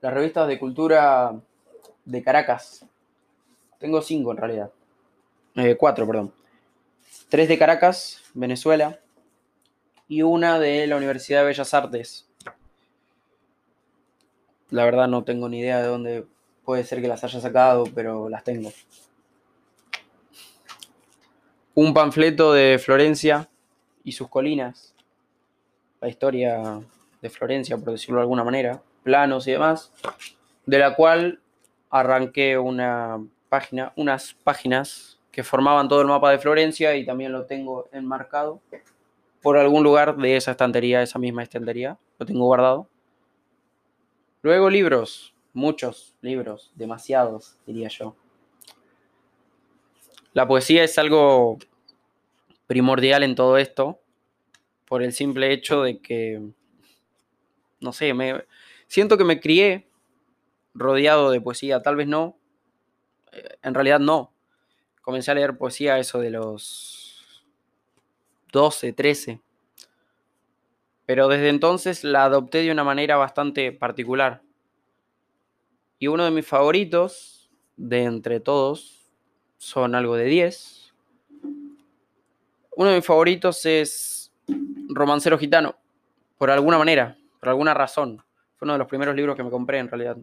Las 0.00 0.14
revistas 0.14 0.46
de 0.46 0.56
cultura 0.56 1.34
de 2.04 2.22
Caracas. 2.22 2.86
Tengo 3.80 4.00
cinco 4.02 4.30
en 4.30 4.36
realidad. 4.36 4.70
Eh, 5.56 5.76
cuatro, 5.76 6.06
perdón. 6.06 6.32
Tres 7.28 7.48
de 7.48 7.58
Caracas, 7.58 8.22
Venezuela. 8.34 9.00
Y 10.06 10.22
una 10.22 10.60
de 10.60 10.86
la 10.86 10.96
Universidad 10.96 11.40
de 11.40 11.46
Bellas 11.46 11.74
Artes. 11.74 12.28
La 14.70 14.84
verdad 14.84 15.08
no 15.08 15.24
tengo 15.24 15.48
ni 15.48 15.58
idea 15.58 15.80
de 15.80 15.88
dónde 15.88 16.26
puede 16.64 16.84
ser 16.84 17.00
que 17.00 17.08
las 17.08 17.24
haya 17.24 17.40
sacado, 17.40 17.84
pero 17.92 18.28
las 18.28 18.44
tengo. 18.44 18.72
Un 21.76 21.92
panfleto 21.92 22.52
de 22.52 22.78
Florencia 22.78 23.48
y 24.04 24.12
sus 24.12 24.28
colinas. 24.28 24.94
La 26.00 26.08
historia 26.08 26.80
de 27.20 27.30
Florencia, 27.30 27.76
por 27.76 27.90
decirlo 27.90 28.16
de 28.16 28.22
alguna 28.22 28.44
manera. 28.44 28.80
Planos 29.02 29.48
y 29.48 29.52
demás. 29.52 29.92
De 30.66 30.78
la 30.78 30.94
cual 30.94 31.40
arranqué 31.90 32.58
una 32.58 33.18
página, 33.48 33.92
unas 33.96 34.34
páginas 34.34 35.18
que 35.32 35.42
formaban 35.42 35.88
todo 35.88 36.00
el 36.00 36.06
mapa 36.06 36.30
de 36.30 36.38
Florencia 36.38 36.94
y 36.94 37.04
también 37.04 37.32
lo 37.32 37.44
tengo 37.46 37.88
enmarcado 37.90 38.60
por 39.42 39.58
algún 39.58 39.82
lugar 39.82 40.16
de 40.16 40.36
esa 40.36 40.52
estantería, 40.52 41.02
esa 41.02 41.18
misma 41.18 41.42
estantería. 41.42 41.98
Lo 42.20 42.26
tengo 42.26 42.44
guardado. 42.44 42.88
Luego 44.42 44.70
libros, 44.70 45.34
muchos 45.52 46.14
libros, 46.20 46.70
demasiados, 46.76 47.58
diría 47.66 47.88
yo. 47.88 48.14
La 50.34 50.48
poesía 50.48 50.82
es 50.82 50.98
algo 50.98 51.58
primordial 52.66 53.22
en 53.22 53.36
todo 53.36 53.56
esto, 53.56 54.00
por 54.84 55.04
el 55.04 55.12
simple 55.12 55.52
hecho 55.52 55.82
de 55.82 56.00
que, 56.00 56.42
no 57.78 57.92
sé, 57.92 58.12
siento 58.88 59.16
que 59.16 59.22
me 59.22 59.38
crié 59.38 59.88
rodeado 60.74 61.30
de 61.30 61.40
poesía, 61.40 61.82
tal 61.82 61.94
vez 61.94 62.08
no, 62.08 62.36
eh, 63.30 63.58
en 63.62 63.74
realidad 63.74 64.00
no. 64.00 64.34
Comencé 65.02 65.30
a 65.30 65.34
leer 65.34 65.56
poesía 65.56 66.00
eso 66.00 66.18
de 66.18 66.30
los 66.30 67.46
12, 68.50 68.92
13. 68.92 69.40
Pero 71.06 71.28
desde 71.28 71.48
entonces 71.48 72.02
la 72.02 72.24
adopté 72.24 72.62
de 72.62 72.72
una 72.72 72.82
manera 72.82 73.16
bastante 73.16 73.70
particular. 73.70 74.42
Y 76.00 76.08
uno 76.08 76.24
de 76.24 76.32
mis 76.32 76.46
favoritos, 76.46 77.52
de 77.76 78.02
entre 78.02 78.40
todos, 78.40 79.03
son 79.64 79.94
algo 79.94 80.14
de 80.14 80.26
10. 80.26 80.92
Uno 82.76 82.90
de 82.90 82.96
mis 82.96 83.06
favoritos 83.06 83.64
es 83.64 84.30
Romancero 84.88 85.38
Gitano, 85.38 85.74
por 86.36 86.50
alguna 86.50 86.76
manera, 86.76 87.16
por 87.40 87.48
alguna 87.48 87.72
razón. 87.72 88.18
Fue 88.56 88.66
uno 88.66 88.74
de 88.74 88.80
los 88.80 88.88
primeros 88.88 89.16
libros 89.16 89.34
que 89.34 89.42
me 89.42 89.50
compré 89.50 89.78
en 89.78 89.88
realidad. 89.88 90.18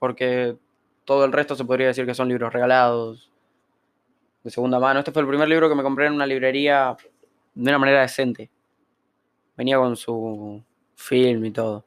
Porque 0.00 0.56
todo 1.04 1.24
el 1.24 1.32
resto 1.32 1.54
se 1.54 1.64
podría 1.64 1.86
decir 1.86 2.04
que 2.06 2.14
son 2.14 2.28
libros 2.28 2.52
regalados, 2.52 3.30
de 4.42 4.50
segunda 4.50 4.80
mano. 4.80 4.98
Este 4.98 5.12
fue 5.12 5.22
el 5.22 5.28
primer 5.28 5.48
libro 5.48 5.68
que 5.68 5.76
me 5.76 5.84
compré 5.84 6.06
en 6.06 6.14
una 6.14 6.26
librería 6.26 6.96
de 7.54 7.70
una 7.70 7.78
manera 7.78 8.00
decente. 8.00 8.50
Venía 9.56 9.76
con 9.78 9.94
su 9.94 10.60
film 10.96 11.44
y 11.44 11.52
todo. 11.52 11.84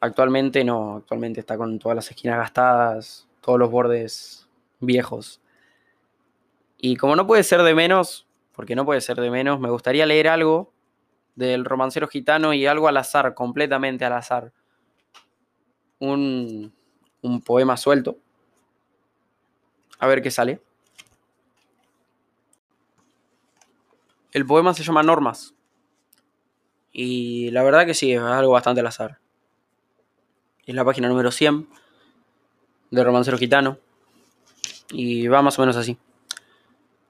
Actualmente 0.00 0.64
no, 0.64 0.96
actualmente 0.96 1.38
está 1.38 1.56
con 1.56 1.78
todas 1.78 1.94
las 1.94 2.10
esquinas 2.10 2.38
gastadas, 2.38 3.28
todos 3.40 3.58
los 3.60 3.70
bordes 3.70 4.48
viejos. 4.80 5.40
Y 6.78 6.96
como 6.96 7.16
no 7.16 7.26
puede 7.26 7.42
ser 7.42 7.62
de 7.62 7.74
menos, 7.74 8.26
porque 8.52 8.76
no 8.76 8.84
puede 8.84 9.00
ser 9.00 9.20
de 9.20 9.30
menos, 9.30 9.60
me 9.60 9.70
gustaría 9.70 10.06
leer 10.06 10.28
algo 10.28 10.72
del 11.34 11.64
romancero 11.64 12.08
gitano 12.08 12.54
y 12.54 12.66
algo 12.66 12.88
al 12.88 12.96
azar, 12.96 13.34
completamente 13.34 14.04
al 14.04 14.12
azar. 14.14 14.52
Un, 15.98 16.72
un 17.22 17.40
poema 17.42 17.76
suelto. 17.76 18.18
A 19.98 20.06
ver 20.06 20.22
qué 20.22 20.30
sale. 20.30 20.60
El 24.32 24.44
poema 24.44 24.74
se 24.74 24.82
llama 24.82 25.02
Normas. 25.02 25.54
Y 26.92 27.50
la 27.50 27.62
verdad 27.62 27.86
que 27.86 27.94
sí, 27.94 28.12
es 28.12 28.20
algo 28.20 28.52
bastante 28.52 28.80
al 28.80 28.86
azar. 28.86 29.18
Es 30.66 30.74
la 30.74 30.84
página 30.84 31.08
número 31.08 31.30
100 31.30 31.68
de 32.90 33.04
Romancero 33.04 33.38
Gitano. 33.38 33.78
Y 34.90 35.26
va 35.28 35.42
más 35.42 35.58
o 35.58 35.62
menos 35.62 35.76
así. 35.76 35.98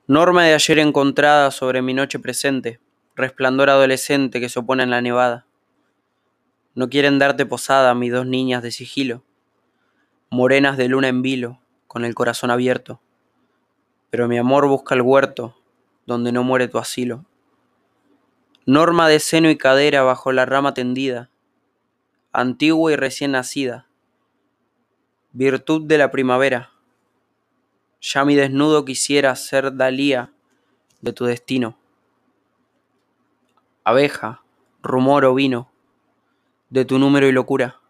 Norma 0.08 0.44
de 0.44 0.54
ayer 0.54 0.78
encontrada 0.78 1.50
sobre 1.50 1.82
mi 1.82 1.92
noche 1.92 2.20
presente, 2.20 2.78
resplandor 3.16 3.70
adolescente 3.70 4.38
que 4.38 4.48
se 4.48 4.60
opone 4.60 4.84
en 4.84 4.90
la 4.90 5.00
nevada. 5.00 5.46
No 6.76 6.88
quieren 6.88 7.18
darte 7.18 7.44
posada 7.44 7.92
mis 7.96 8.12
dos 8.12 8.24
niñas 8.24 8.62
de 8.62 8.70
sigilo, 8.70 9.24
morenas 10.30 10.76
de 10.76 10.88
luna 10.88 11.08
en 11.08 11.22
vilo, 11.22 11.60
con 11.88 12.04
el 12.04 12.14
corazón 12.14 12.52
abierto. 12.52 13.00
Pero 14.10 14.28
mi 14.28 14.38
amor 14.38 14.68
busca 14.68 14.94
el 14.94 15.02
huerto, 15.02 15.56
donde 16.06 16.30
no 16.30 16.44
muere 16.44 16.68
tu 16.68 16.78
asilo. 16.78 17.24
Norma 18.64 19.08
de 19.08 19.18
seno 19.18 19.50
y 19.50 19.58
cadera 19.58 20.04
bajo 20.04 20.30
la 20.30 20.46
rama 20.46 20.72
tendida, 20.72 21.30
antigua 22.30 22.92
y 22.92 22.96
recién 22.96 23.32
nacida, 23.32 23.88
virtud 25.32 25.82
de 25.88 25.98
la 25.98 26.12
primavera. 26.12 26.75
Ya 28.00 28.24
mi 28.24 28.34
desnudo 28.34 28.84
quisiera 28.84 29.34
ser 29.36 29.74
Dalía 29.76 30.32
de 31.00 31.12
tu 31.12 31.24
destino. 31.24 31.78
Abeja, 33.84 34.42
rumor 34.82 35.24
o 35.24 35.34
vino, 35.34 35.70
de 36.70 36.84
tu 36.84 36.98
número 36.98 37.28
y 37.28 37.32
locura. 37.32 37.80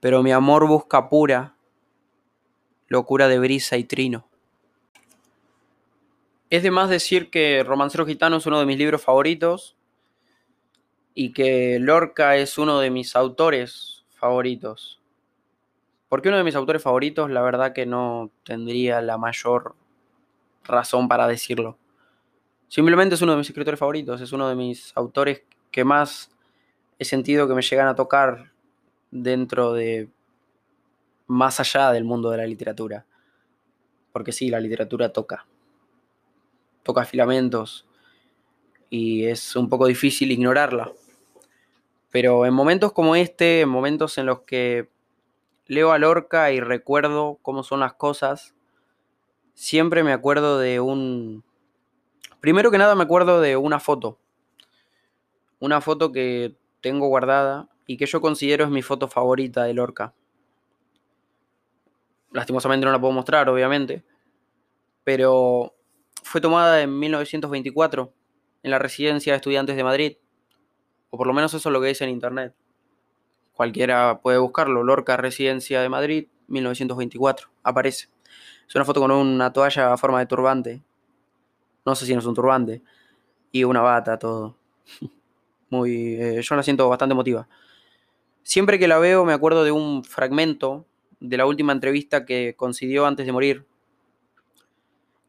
Pero 0.00 0.22
mi 0.22 0.32
amor 0.32 0.66
busca 0.66 1.08
pura 1.08 1.54
locura 2.88 3.28
de 3.28 3.38
brisa 3.38 3.76
y 3.76 3.84
trino. 3.84 4.26
Es 6.50 6.62
de 6.62 6.70
más 6.70 6.88
decir 6.88 7.30
que 7.30 7.62
Romancero 7.62 8.06
Gitano 8.06 8.36
es 8.36 8.46
uno 8.46 8.58
de 8.58 8.66
mis 8.66 8.78
libros 8.78 9.02
favoritos 9.02 9.76
y 11.14 11.32
que 11.32 11.78
Lorca 11.78 12.36
es 12.36 12.56
uno 12.56 12.80
de 12.80 12.90
mis 12.90 13.14
autores 13.14 14.04
favoritos. 14.14 14.97
¿Por 16.08 16.22
qué 16.22 16.28
uno 16.28 16.38
de 16.38 16.44
mis 16.44 16.54
autores 16.54 16.82
favoritos? 16.82 17.30
La 17.30 17.42
verdad 17.42 17.72
que 17.72 17.84
no 17.84 18.30
tendría 18.44 19.02
la 19.02 19.18
mayor 19.18 19.74
razón 20.64 21.08
para 21.08 21.26
decirlo. 21.26 21.76
Simplemente 22.68 23.14
es 23.14 23.22
uno 23.22 23.32
de 23.32 23.38
mis 23.38 23.48
escritores 23.48 23.78
favoritos, 23.78 24.20
es 24.20 24.32
uno 24.32 24.48
de 24.48 24.54
mis 24.54 24.96
autores 24.96 25.42
que 25.70 25.84
más 25.84 26.30
he 26.98 27.04
sentido 27.04 27.46
que 27.46 27.54
me 27.54 27.62
llegan 27.62 27.88
a 27.88 27.94
tocar 27.94 28.52
dentro 29.10 29.72
de 29.72 30.08
más 31.26 31.60
allá 31.60 31.92
del 31.92 32.04
mundo 32.04 32.30
de 32.30 32.38
la 32.38 32.46
literatura. 32.46 33.06
Porque 34.12 34.32
sí, 34.32 34.48
la 34.48 34.60
literatura 34.60 35.12
toca. 35.12 35.46
Toca 36.82 37.04
filamentos 37.04 37.86
y 38.90 39.26
es 39.26 39.56
un 39.56 39.68
poco 39.68 39.86
difícil 39.86 40.32
ignorarla. 40.32 40.90
Pero 42.10 42.46
en 42.46 42.54
momentos 42.54 42.92
como 42.92 43.14
este, 43.14 43.60
en 43.60 43.68
momentos 43.68 44.16
en 44.16 44.26
los 44.26 44.40
que 44.40 44.88
leo 45.68 45.92
a 45.92 45.98
Lorca 45.98 46.50
y 46.50 46.60
recuerdo 46.60 47.38
cómo 47.42 47.62
son 47.62 47.80
las 47.80 47.94
cosas, 47.94 48.54
siempre 49.54 50.02
me 50.02 50.12
acuerdo 50.12 50.58
de 50.58 50.80
un... 50.80 51.44
Primero 52.40 52.70
que 52.70 52.78
nada 52.78 52.94
me 52.94 53.04
acuerdo 53.04 53.40
de 53.40 53.56
una 53.56 53.78
foto. 53.78 54.18
Una 55.60 55.80
foto 55.80 56.10
que 56.10 56.56
tengo 56.80 57.06
guardada 57.08 57.68
y 57.86 57.96
que 57.96 58.06
yo 58.06 58.20
considero 58.20 58.64
es 58.64 58.70
mi 58.70 58.82
foto 58.82 59.06
favorita 59.08 59.64
de 59.64 59.74
Lorca. 59.74 60.14
Lastimosamente 62.32 62.84
no 62.84 62.92
la 62.92 63.00
puedo 63.00 63.12
mostrar, 63.12 63.48
obviamente. 63.48 64.04
Pero 65.04 65.74
fue 66.22 66.40
tomada 66.40 66.82
en 66.82 66.98
1924 66.98 68.12
en 68.62 68.70
la 68.70 68.78
residencia 68.78 69.32
de 69.32 69.36
estudiantes 69.36 69.76
de 69.76 69.84
Madrid 69.84 70.16
o 71.10 71.16
por 71.16 71.26
lo 71.26 71.32
menos 71.32 71.52
eso 71.54 71.68
es 71.68 71.72
lo 71.72 71.80
que 71.80 71.88
dice 71.88 72.04
en 72.04 72.10
internet. 72.10 72.54
Cualquiera 73.58 74.20
puede 74.20 74.38
buscarlo. 74.38 74.84
Lorca, 74.84 75.16
Residencia 75.16 75.82
de 75.82 75.88
Madrid, 75.88 76.28
1924. 76.46 77.48
Aparece. 77.64 78.08
Es 78.68 78.74
una 78.76 78.84
foto 78.84 79.00
con 79.00 79.10
una 79.10 79.52
toalla 79.52 79.92
a 79.92 79.96
forma 79.96 80.20
de 80.20 80.26
turbante. 80.26 80.80
No 81.84 81.96
sé 81.96 82.06
si 82.06 82.12
no 82.12 82.20
es 82.20 82.26
un 82.26 82.36
turbante. 82.36 82.82
Y 83.50 83.64
una 83.64 83.80
bata, 83.80 84.16
todo. 84.16 84.56
Muy. 85.70 86.14
Eh, 86.14 86.40
yo 86.40 86.54
la 86.54 86.62
siento 86.62 86.88
bastante 86.88 87.14
emotiva. 87.14 87.48
Siempre 88.44 88.78
que 88.78 88.86
la 88.86 89.00
veo 89.00 89.24
me 89.24 89.32
acuerdo 89.32 89.64
de 89.64 89.72
un 89.72 90.04
fragmento 90.04 90.86
de 91.18 91.36
la 91.36 91.44
última 91.44 91.72
entrevista 91.72 92.24
que 92.24 92.54
concedió 92.56 93.06
antes 93.06 93.26
de 93.26 93.32
morir. 93.32 93.66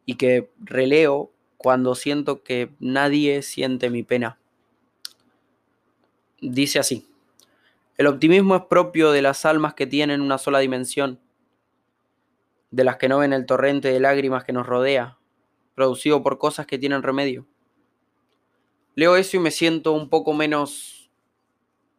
Y 0.05 0.17
que 0.17 0.51
releo 0.59 1.31
cuando 1.57 1.95
siento 1.95 2.43
que 2.43 2.69
nadie 2.79 3.41
siente 3.41 3.89
mi 3.89 4.03
pena 4.03 4.37
dice 6.41 6.79
así, 6.79 7.05
el 7.99 8.07
optimismo 8.07 8.55
es 8.55 8.61
propio 8.61 9.11
de 9.11 9.21
las 9.21 9.45
almas 9.45 9.73
que 9.73 9.85
tienen 9.85 10.21
una 10.21 10.37
sola 10.37 10.59
dimensión, 10.59 11.19
de 12.71 12.85
las 12.85 12.95
que 12.95 13.09
no 13.09 13.19
ven 13.19 13.33
el 13.33 13.45
torrente 13.45 13.91
de 13.91 13.99
lágrimas 13.99 14.45
que 14.45 14.53
nos 14.53 14.65
rodea, 14.65 15.17
producido 15.75 16.23
por 16.23 16.37
cosas 16.37 16.65
que 16.65 16.77
tienen 16.77 17.03
remedio. 17.03 17.45
leo 18.95 19.17
eso 19.17 19.35
y 19.35 19.41
me 19.41 19.51
siento 19.51 19.91
un 19.91 20.07
poco 20.07 20.31
menos, 20.31 21.11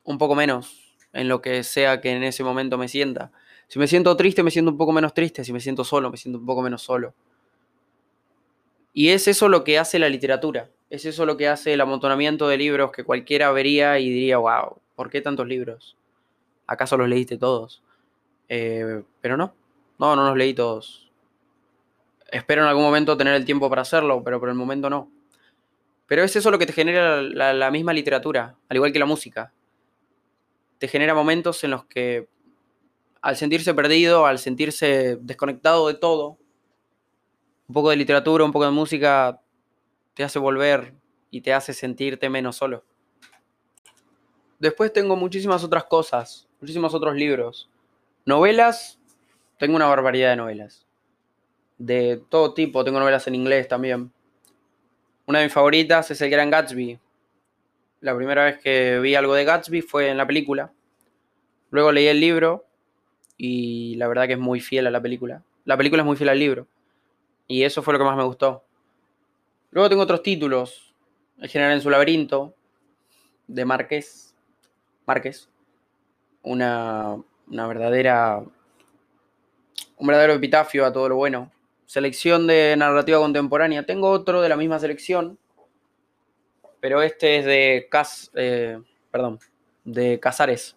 un 0.03 0.17
poco 0.17 0.35
menos 0.35 0.97
en 1.13 1.29
lo 1.29 1.43
que 1.43 1.63
sea 1.65 2.01
que 2.01 2.13
en 2.13 2.23
ese 2.23 2.45
momento 2.45 2.79
me 2.79 2.89
sienta. 2.89 3.31
Si 3.69 3.79
me 3.79 3.87
siento 3.87 4.17
triste, 4.17 4.43
me 4.43 4.51
siento 4.51 4.71
un 4.71 4.79
poco 4.79 4.93
menos 4.93 5.13
triste. 5.13 5.45
Si 5.45 5.53
me 5.53 5.61
siento 5.61 5.85
solo, 5.85 6.11
me 6.11 6.17
siento 6.17 6.39
un 6.39 6.47
poco 6.47 6.63
menos 6.63 6.81
solo. 6.81 7.13
Y 8.95 9.11
es 9.11 9.29
eso 9.29 9.51
lo 9.51 9.65
que 9.65 9.79
hace 9.79 9.99
la 9.99 10.09
literatura. 10.09 10.71
Es 10.89 11.05
eso 11.05 11.27
lo 11.27 11.37
que 11.37 11.47
hace 11.47 11.75
el 11.75 11.81
amontonamiento 11.83 12.49
de 12.49 12.57
libros 12.57 12.91
que 12.91 13.05
cualquiera 13.05 13.53
vería 13.53 13.99
y 13.99 14.09
diría, 14.09 14.39
wow, 14.39 14.79
¿por 15.01 15.09
qué 15.09 15.23
tantos 15.23 15.49
libros? 15.49 15.97
¿Acaso 16.67 16.99
los 16.99 17.09
leíste 17.09 17.39
todos? 17.39 17.83
Eh, 18.51 19.03
pero 19.23 19.39
no, 19.39 19.55
no, 19.99 20.15
no 20.15 20.29
los 20.29 20.37
leí 20.37 20.53
todos. 20.53 21.11
Espero 22.31 22.61
en 22.61 22.69
algún 22.69 22.83
momento 22.83 23.17
tener 23.17 23.33
el 23.33 23.47
tiempo 23.47 23.71
para 23.71 23.81
hacerlo, 23.81 24.23
pero 24.23 24.39
por 24.39 24.51
el 24.51 24.57
momento 24.57 24.91
no. 24.91 25.11
Pero 26.07 26.23
es 26.23 26.37
eso 26.37 26.51
lo 26.51 26.59
que 26.59 26.67
te 26.67 26.75
genera 26.75 27.23
la, 27.23 27.71
misma 27.71 27.95
literatura, 27.95 28.59
al 28.69 28.77
igual 28.77 28.93
que 28.93 28.99
la 28.99 29.07
música. 29.07 29.55
Te 30.77 30.87
genera 30.87 31.15
momentos 31.15 31.65
en 31.65 31.71
los 31.71 31.87
que, 31.87 32.29
al 33.23 33.37
sentirse 33.37 33.73
perdido, 33.73 34.27
al 34.27 34.39
sentirse 34.39 35.17
desconectado 35.23 35.89
de 35.89 35.95
todo, 35.95 36.37
un 37.69 37.73
poco 37.73 37.89
de 37.89 37.97
literatura, 37.97 38.45
un 38.45 38.53
poco 38.53 38.67
de 38.67 38.73
música, 38.73 39.41
te 40.13 40.25
hace 40.25 40.39
volver 40.39 40.93
y 41.31 41.41
te 41.41 41.55
hace 41.55 41.73
sentirte 41.73 42.29
menos 42.29 42.57
solo. 42.57 42.85
Después 44.61 44.93
tengo 44.93 45.17
muchísimas 45.17 45.65
otras 45.65 45.85
cosas, 45.85 46.47
muchísimos 46.61 46.95
otros 46.95 47.17
libros. 47.17 47.69
Novelas, 48.27 49.01
tengo 49.59 49.75
una 49.75 49.87
barbaridad 49.87 50.31
de 50.31 50.37
novelas. 50.37 50.87
De 51.79 52.23
todo 52.29 52.53
tipo, 52.53 52.85
tengo 52.85 53.01
novelas 53.01 53.27
en 53.27 53.35
inglés 53.35 53.67
también. 53.69 54.13
Una 55.25 55.39
de 55.39 55.47
mis 55.47 55.55
favoritas 55.55 56.11
es 56.11 56.21
El 56.21 56.29
Gran 56.29 56.51
Gatsby. 56.51 57.01
La 58.03 58.15
primera 58.15 58.45
vez 58.45 58.59
que 58.59 58.99
vi 59.01 59.15
algo 59.15 59.33
de 59.33 59.47
Gatsby 59.47 59.81
fue 59.81 60.11
en 60.11 60.19
la 60.19 60.27
película. 60.27 60.71
Luego 61.71 61.91
leí 61.91 62.09
el 62.09 62.21
libro 62.21 62.67
y 63.39 63.95
la 63.95 64.09
verdad 64.09 64.27
que 64.27 64.35
es 64.35 64.39
muy 64.39 64.61
fiel 64.61 64.87
a 64.87 64.91
la 64.91 65.01
película. 65.01 65.43
La 65.65 65.79
película 65.79 66.03
es 66.03 66.07
muy 66.07 66.17
fiel 66.17 66.29
al 66.29 66.39
libro. 66.39 66.67
Y 67.49 67.63
eso 67.63 67.83
fue 67.83 67.95
lo 67.95 67.99
que 67.99 68.05
más 68.05 68.17
me 68.17 68.25
gustó. 68.25 68.63
Luego 69.71 69.89
tengo 69.89 70.03
otros 70.03 70.23
títulos. 70.23 70.95
El 71.39 71.49
general 71.49 71.73
en 71.73 71.81
su 71.81 71.89
laberinto, 71.89 72.55
de 73.47 73.65
Márquez. 73.65 74.30
Márquez. 75.11 75.49
Una, 76.43 77.17
una 77.49 77.67
verdadera. 77.67 78.43
Un 79.97 80.07
verdadero 80.07 80.33
epitafio 80.33 80.87
a 80.87 80.93
todo 80.93 81.09
lo 81.09 81.17
bueno 81.17 81.51
selección 81.91 82.47
de 82.47 82.77
narrativa 82.79 83.19
contemporánea. 83.19 83.85
Tengo 83.85 84.11
otro 84.11 84.41
de 84.41 84.49
la 84.49 84.57
misma 84.57 84.79
selección, 84.79 85.41
pero 86.79 87.03
este 87.03 87.39
es 87.39 87.45
de 87.45 87.89
Cas, 87.91 88.31
eh, 88.35 88.81
perdón, 89.11 89.41
de 89.83 90.21
Casares. 90.21 90.77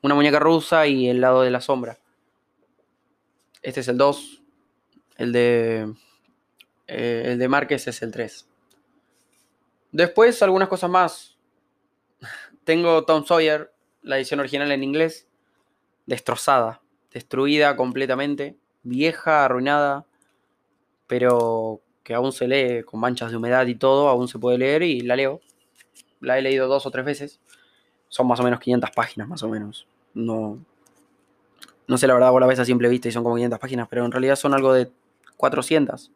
Una 0.00 0.14
muñeca 0.14 0.38
rusa 0.38 0.86
y 0.86 1.10
el 1.10 1.20
lado 1.20 1.42
de 1.42 1.50
la 1.50 1.60
sombra. 1.60 1.98
Este 3.60 3.80
es 3.80 3.88
el 3.88 3.98
2. 3.98 4.42
El 5.18 5.32
de. 5.32 5.92
Eh, 6.86 7.22
el 7.26 7.38
de 7.38 7.48
Márquez 7.48 7.86
es 7.86 8.00
el 8.00 8.10
3. 8.10 8.48
Después, 9.92 10.42
algunas 10.42 10.68
cosas 10.68 10.88
más. 10.88 11.36
Tengo 12.68 13.02
Tom 13.04 13.24
Sawyer, 13.24 13.72
la 14.02 14.18
edición 14.18 14.40
original 14.40 14.70
en 14.72 14.84
inglés, 14.84 15.26
destrozada, 16.04 16.82
destruida 17.10 17.76
completamente, 17.76 18.58
vieja, 18.82 19.46
arruinada, 19.46 20.04
pero 21.06 21.80
que 22.02 22.12
aún 22.12 22.30
se 22.30 22.46
lee 22.46 22.82
con 22.82 23.00
manchas 23.00 23.30
de 23.30 23.38
humedad 23.38 23.66
y 23.68 23.74
todo, 23.74 24.10
aún 24.10 24.28
se 24.28 24.38
puede 24.38 24.58
leer 24.58 24.82
y 24.82 25.00
la 25.00 25.16
leo. 25.16 25.40
La 26.20 26.38
he 26.38 26.42
leído 26.42 26.68
dos 26.68 26.84
o 26.84 26.90
tres 26.90 27.06
veces. 27.06 27.40
Son 28.08 28.26
más 28.26 28.38
o 28.38 28.42
menos 28.42 28.60
500 28.60 28.90
páginas, 28.90 29.28
más 29.28 29.42
o 29.42 29.48
menos. 29.48 29.86
No, 30.12 30.62
no 31.86 31.96
sé 31.96 32.06
la 32.06 32.12
verdad, 32.12 32.32
vos 32.32 32.40
la 32.42 32.46
ves 32.48 32.58
a 32.58 32.66
simple 32.66 32.90
vista 32.90 33.08
y 33.08 33.12
son 33.12 33.24
como 33.24 33.36
500 33.36 33.58
páginas, 33.58 33.88
pero 33.88 34.04
en 34.04 34.12
realidad 34.12 34.36
son 34.36 34.52
algo 34.52 34.74
de 34.74 34.90
400 35.38 36.10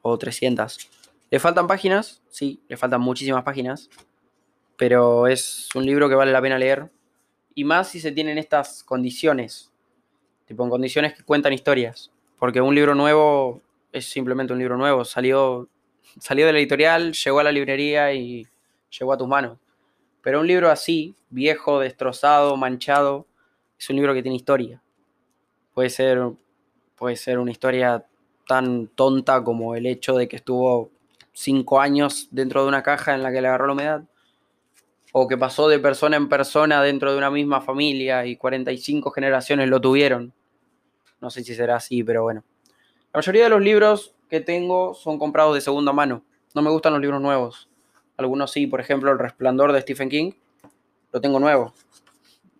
o 0.00 0.16
300. 0.16 0.88
¿Le 1.30 1.38
faltan 1.38 1.66
páginas? 1.66 2.22
Sí, 2.30 2.62
le 2.66 2.78
faltan 2.78 3.02
muchísimas 3.02 3.44
páginas, 3.44 3.90
pero 4.80 5.26
es 5.26 5.68
un 5.74 5.84
libro 5.84 6.08
que 6.08 6.14
vale 6.14 6.32
la 6.32 6.40
pena 6.40 6.58
leer. 6.58 6.90
Y 7.54 7.64
más 7.64 7.88
si 7.88 8.00
se 8.00 8.12
tienen 8.12 8.38
estas 8.38 8.82
condiciones, 8.82 9.70
tipo 10.46 10.64
en 10.64 10.70
condiciones 10.70 11.12
que 11.12 11.22
cuentan 11.22 11.52
historias. 11.52 12.10
Porque 12.38 12.62
un 12.62 12.74
libro 12.74 12.94
nuevo 12.94 13.60
es 13.92 14.06
simplemente 14.06 14.54
un 14.54 14.58
libro 14.58 14.78
nuevo. 14.78 15.04
Salió, 15.04 15.68
salió 16.18 16.46
de 16.46 16.54
la 16.54 16.60
editorial, 16.60 17.12
llegó 17.12 17.40
a 17.40 17.44
la 17.44 17.52
librería 17.52 18.14
y 18.14 18.46
llegó 18.98 19.12
a 19.12 19.18
tus 19.18 19.28
manos. 19.28 19.58
Pero 20.22 20.40
un 20.40 20.46
libro 20.46 20.70
así, 20.70 21.14
viejo, 21.28 21.78
destrozado, 21.78 22.56
manchado, 22.56 23.26
es 23.78 23.90
un 23.90 23.96
libro 23.96 24.14
que 24.14 24.22
tiene 24.22 24.36
historia. 24.36 24.82
Puede 25.74 25.90
ser, 25.90 26.22
puede 26.96 27.16
ser 27.16 27.38
una 27.38 27.50
historia 27.50 28.06
tan 28.46 28.86
tonta 28.86 29.44
como 29.44 29.74
el 29.74 29.84
hecho 29.84 30.16
de 30.16 30.26
que 30.26 30.36
estuvo 30.36 30.90
cinco 31.34 31.80
años 31.80 32.28
dentro 32.30 32.62
de 32.62 32.68
una 32.68 32.82
caja 32.82 33.14
en 33.14 33.22
la 33.22 33.30
que 33.30 33.42
le 33.42 33.48
agarró 33.48 33.66
la 33.66 33.72
humedad. 33.74 34.04
O 35.12 35.26
que 35.26 35.36
pasó 35.36 35.68
de 35.68 35.78
persona 35.78 36.16
en 36.16 36.28
persona 36.28 36.82
dentro 36.82 37.12
de 37.12 37.18
una 37.18 37.30
misma 37.30 37.60
familia 37.60 38.26
y 38.26 38.36
45 38.36 39.10
generaciones 39.10 39.68
lo 39.68 39.80
tuvieron. 39.80 40.32
No 41.20 41.30
sé 41.30 41.44
si 41.44 41.54
será 41.54 41.76
así, 41.76 42.02
pero 42.04 42.22
bueno. 42.22 42.44
La 43.12 43.18
mayoría 43.18 43.44
de 43.44 43.50
los 43.50 43.60
libros 43.60 44.14
que 44.28 44.40
tengo 44.40 44.94
son 44.94 45.18
comprados 45.18 45.54
de 45.54 45.60
segunda 45.60 45.92
mano. 45.92 46.22
No 46.54 46.62
me 46.62 46.70
gustan 46.70 46.92
los 46.92 47.02
libros 47.02 47.20
nuevos. 47.20 47.68
Algunos 48.16 48.52
sí, 48.52 48.66
por 48.66 48.80
ejemplo, 48.80 49.10
El 49.10 49.18
Resplandor 49.18 49.72
de 49.72 49.80
Stephen 49.80 50.08
King. 50.08 50.32
Lo 51.12 51.20
tengo 51.20 51.40
nuevo. 51.40 51.74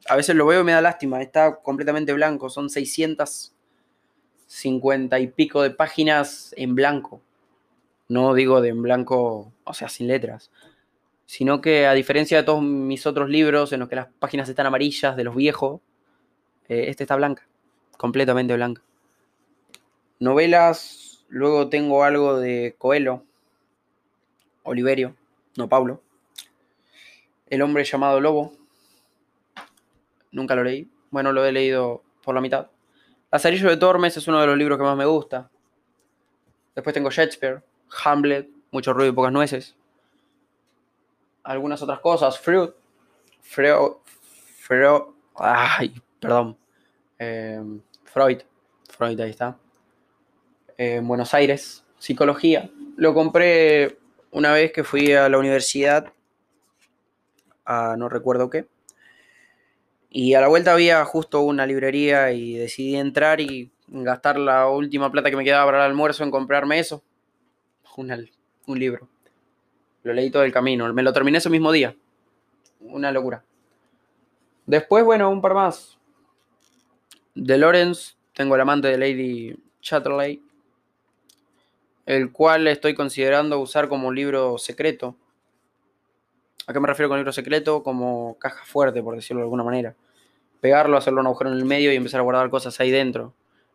A 0.08 0.16
veces 0.16 0.34
lo 0.34 0.46
veo 0.46 0.62
y 0.62 0.64
me 0.64 0.72
da 0.72 0.80
lástima. 0.80 1.22
Está 1.22 1.54
completamente 1.56 2.12
blanco. 2.12 2.50
Son 2.50 2.68
650 2.68 5.20
y 5.20 5.28
pico 5.28 5.62
de 5.62 5.70
páginas 5.70 6.52
en 6.56 6.74
blanco. 6.74 7.22
No 8.08 8.34
digo 8.34 8.60
de 8.60 8.70
en 8.70 8.82
blanco, 8.82 9.52
o 9.62 9.74
sea, 9.74 9.88
sin 9.88 10.08
letras. 10.08 10.50
Sino 11.30 11.60
que 11.60 11.86
a 11.86 11.92
diferencia 11.92 12.38
de 12.38 12.42
todos 12.42 12.60
mis 12.60 13.06
otros 13.06 13.28
libros 13.28 13.72
en 13.72 13.78
los 13.78 13.88
que 13.88 13.94
las 13.94 14.08
páginas 14.08 14.48
están 14.48 14.66
amarillas 14.66 15.16
de 15.16 15.22
los 15.22 15.36
viejos, 15.36 15.80
eh, 16.68 16.86
este 16.88 17.04
está 17.04 17.14
blanca. 17.14 17.46
Completamente 17.96 18.52
blanca. 18.52 18.82
Novelas, 20.18 21.24
luego 21.28 21.68
tengo 21.68 22.02
algo 22.02 22.40
de 22.40 22.74
Coelho, 22.76 23.22
Oliverio, 24.64 25.14
no 25.56 25.68
Pablo. 25.68 26.02
El 27.46 27.62
hombre 27.62 27.84
llamado 27.84 28.20
Lobo. 28.20 28.50
Nunca 30.32 30.56
lo 30.56 30.64
leí. 30.64 30.90
Bueno, 31.12 31.30
lo 31.30 31.44
he 31.44 31.52
leído 31.52 32.02
por 32.24 32.34
la 32.34 32.40
mitad. 32.40 32.72
Lazarillo 33.30 33.70
de 33.70 33.76
Tormes 33.76 34.16
es 34.16 34.26
uno 34.26 34.40
de 34.40 34.48
los 34.48 34.58
libros 34.58 34.78
que 34.78 34.84
más 34.84 34.96
me 34.96 35.06
gusta. 35.06 35.48
Después 36.74 36.92
tengo 36.92 37.08
Shakespeare, 37.08 37.62
Hamlet, 38.04 38.48
mucho 38.72 38.92
ruido 38.92 39.12
y 39.12 39.14
pocas 39.14 39.32
nueces. 39.32 39.76
Algunas 41.42 41.82
otras 41.82 42.00
cosas, 42.00 42.38
Fruit, 42.38 42.70
Freud, 43.40 43.92
Freud, 44.58 45.02
ay, 45.36 45.94
perdón, 46.20 46.56
eh, 47.18 47.60
Freud, 48.04 48.40
Freud, 48.88 49.20
ahí 49.20 49.30
está 49.30 49.56
en 50.80 51.06
Buenos 51.06 51.34
Aires, 51.34 51.84
psicología. 51.98 52.70
Lo 52.96 53.12
compré 53.12 53.98
una 54.30 54.50
vez 54.54 54.72
que 54.72 54.82
fui 54.82 55.12
a 55.12 55.28
la 55.28 55.36
universidad, 55.36 56.10
a 57.66 57.96
no 57.98 58.08
recuerdo 58.08 58.48
qué. 58.48 58.66
Y 60.08 60.32
a 60.32 60.40
la 60.40 60.48
vuelta 60.48 60.72
había 60.72 61.04
justo 61.04 61.42
una 61.42 61.66
librería 61.66 62.32
y 62.32 62.54
decidí 62.54 62.96
entrar 62.96 63.42
y 63.42 63.70
gastar 63.88 64.38
la 64.38 64.68
última 64.68 65.12
plata 65.12 65.28
que 65.28 65.36
me 65.36 65.44
quedaba 65.44 65.66
para 65.66 65.84
el 65.84 65.90
almuerzo 65.90 66.24
en 66.24 66.30
comprarme 66.30 66.78
eso. 66.78 67.02
Un 68.66 68.78
libro. 68.78 69.06
Lo 70.02 70.12
leí 70.12 70.30
todo 70.30 70.44
el 70.44 70.52
camino. 70.52 70.92
Me 70.92 71.02
lo 71.02 71.12
terminé 71.12 71.38
ese 71.38 71.50
mismo 71.50 71.72
día. 71.72 71.94
Una 72.80 73.12
locura. 73.12 73.44
Después, 74.66 75.04
bueno, 75.04 75.30
un 75.30 75.40
par 75.42 75.54
más. 75.54 75.98
De 77.34 77.58
Lawrence, 77.58 78.14
tengo 78.34 78.54
el 78.54 78.60
amante 78.60 78.88
de 78.88 78.98
Lady 78.98 79.56
Chatterley 79.80 80.42
el 82.10 82.32
cual 82.32 82.66
estoy 82.66 82.92
considerando 82.92 83.60
usar 83.60 83.88
como 83.88 84.10
libro 84.10 84.58
secreto. 84.58 85.14
¿A 86.66 86.72
qué 86.72 86.80
me 86.80 86.88
refiero 86.88 87.08
con 87.08 87.18
libro 87.18 87.32
secreto? 87.32 87.84
Como 87.84 88.36
caja 88.40 88.64
fuerte, 88.64 89.00
por 89.00 89.14
decirlo 89.14 89.38
de 89.38 89.44
alguna 89.44 89.62
manera. 89.62 89.94
Pegarlo, 90.60 90.96
hacerlo 90.96 91.20
un 91.20 91.28
agujero 91.28 91.52
en 91.52 91.56
el 91.58 91.64
medio 91.64 91.92
y 91.92 91.94
empezar 91.94 92.18
a 92.18 92.24
guardar 92.24 92.50
cosas 92.50 92.80
ahí 92.80 92.90
dentro. 92.90 93.32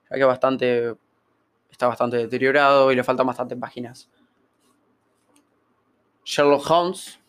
Ya 0.09 0.17
que 0.17 0.25
bastante, 0.25 0.95
está 1.71 1.87
bastante 1.87 2.17
deteriorado 2.17 2.91
y 2.91 2.97
le 2.97 3.05
faltan 3.05 3.25
bastantes 3.25 3.57
páginas. 3.57 4.09
Sherlock 6.25 6.69
Holmes. 6.69 7.19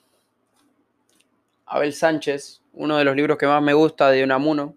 Abel 1.66 1.92
Sánchez, 1.92 2.62
uno 2.72 2.96
de 2.96 3.04
los 3.04 3.14
libros 3.14 3.36
que 3.36 3.46
más 3.46 3.62
me 3.62 3.74
gusta 3.74 4.10
de 4.10 4.24
Unamuno. 4.24 4.74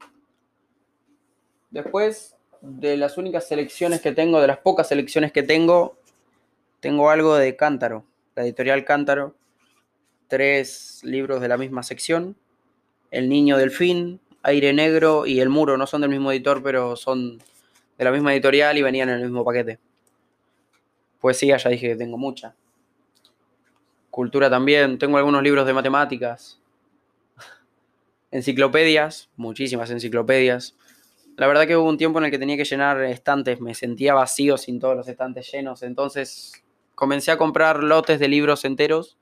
Después, 1.71 2.35
de 2.61 2.97
las 2.97 3.17
únicas 3.17 3.47
selecciones 3.47 4.01
que 4.01 4.11
tengo, 4.11 4.41
de 4.41 4.47
las 4.47 4.57
pocas 4.57 4.89
selecciones 4.89 5.31
que 5.31 5.43
tengo, 5.43 5.97
tengo 6.79 7.09
algo 7.09 7.35
de 7.35 7.55
Cántaro, 7.55 8.05
la 8.35 8.43
editorial 8.43 8.83
Cántaro, 8.85 9.35
tres 10.27 10.99
libros 11.03 11.41
de 11.41 11.47
la 11.47 11.57
misma 11.57 11.83
sección. 11.83 12.35
El 13.11 13.29
Niño 13.29 13.57
Delfín, 13.57 14.19
Aire 14.43 14.73
Negro 14.73 15.25
y 15.25 15.39
El 15.39 15.49
Muro. 15.49 15.77
No 15.77 15.87
son 15.87 16.01
del 16.01 16.09
mismo 16.09 16.31
editor, 16.31 16.61
pero 16.61 16.95
son 16.95 17.37
de 17.37 18.03
la 18.03 18.11
misma 18.11 18.33
editorial 18.33 18.77
y 18.77 18.81
venían 18.81 19.09
en 19.09 19.15
el 19.15 19.23
mismo 19.23 19.45
paquete. 19.45 19.79
Poesía, 21.19 21.57
ya 21.57 21.69
dije 21.69 21.87
que 21.89 21.95
tengo 21.95 22.17
mucha. 22.17 22.55
Cultura 24.09 24.49
también. 24.49 24.97
Tengo 24.97 25.17
algunos 25.17 25.43
libros 25.43 25.65
de 25.65 25.73
matemáticas. 25.73 26.59
Enciclopedias, 28.31 29.29
muchísimas 29.35 29.89
enciclopedias. 29.89 30.75
La 31.39 31.47
verdad 31.47 31.65
que 31.65 31.77
hubo 31.77 31.87
un 31.87 31.97
tiempo 31.97 32.19
en 32.19 32.25
el 32.25 32.31
que 32.31 32.37
tenía 32.37 32.57
que 32.57 32.65
llenar 32.65 33.01
estantes, 33.03 33.61
me 33.61 33.73
sentía 33.73 34.13
vacío 34.13 34.57
sin 34.57 34.77
todos 34.77 34.97
los 34.97 35.07
estantes 35.07 35.49
llenos, 35.49 35.83
entonces 35.83 36.51
comencé 36.95 37.31
a 37.31 37.37
comprar 37.37 37.81
lotes 37.81 38.19
de 38.19 38.27
libros 38.27 38.65
enteros. 38.65 39.17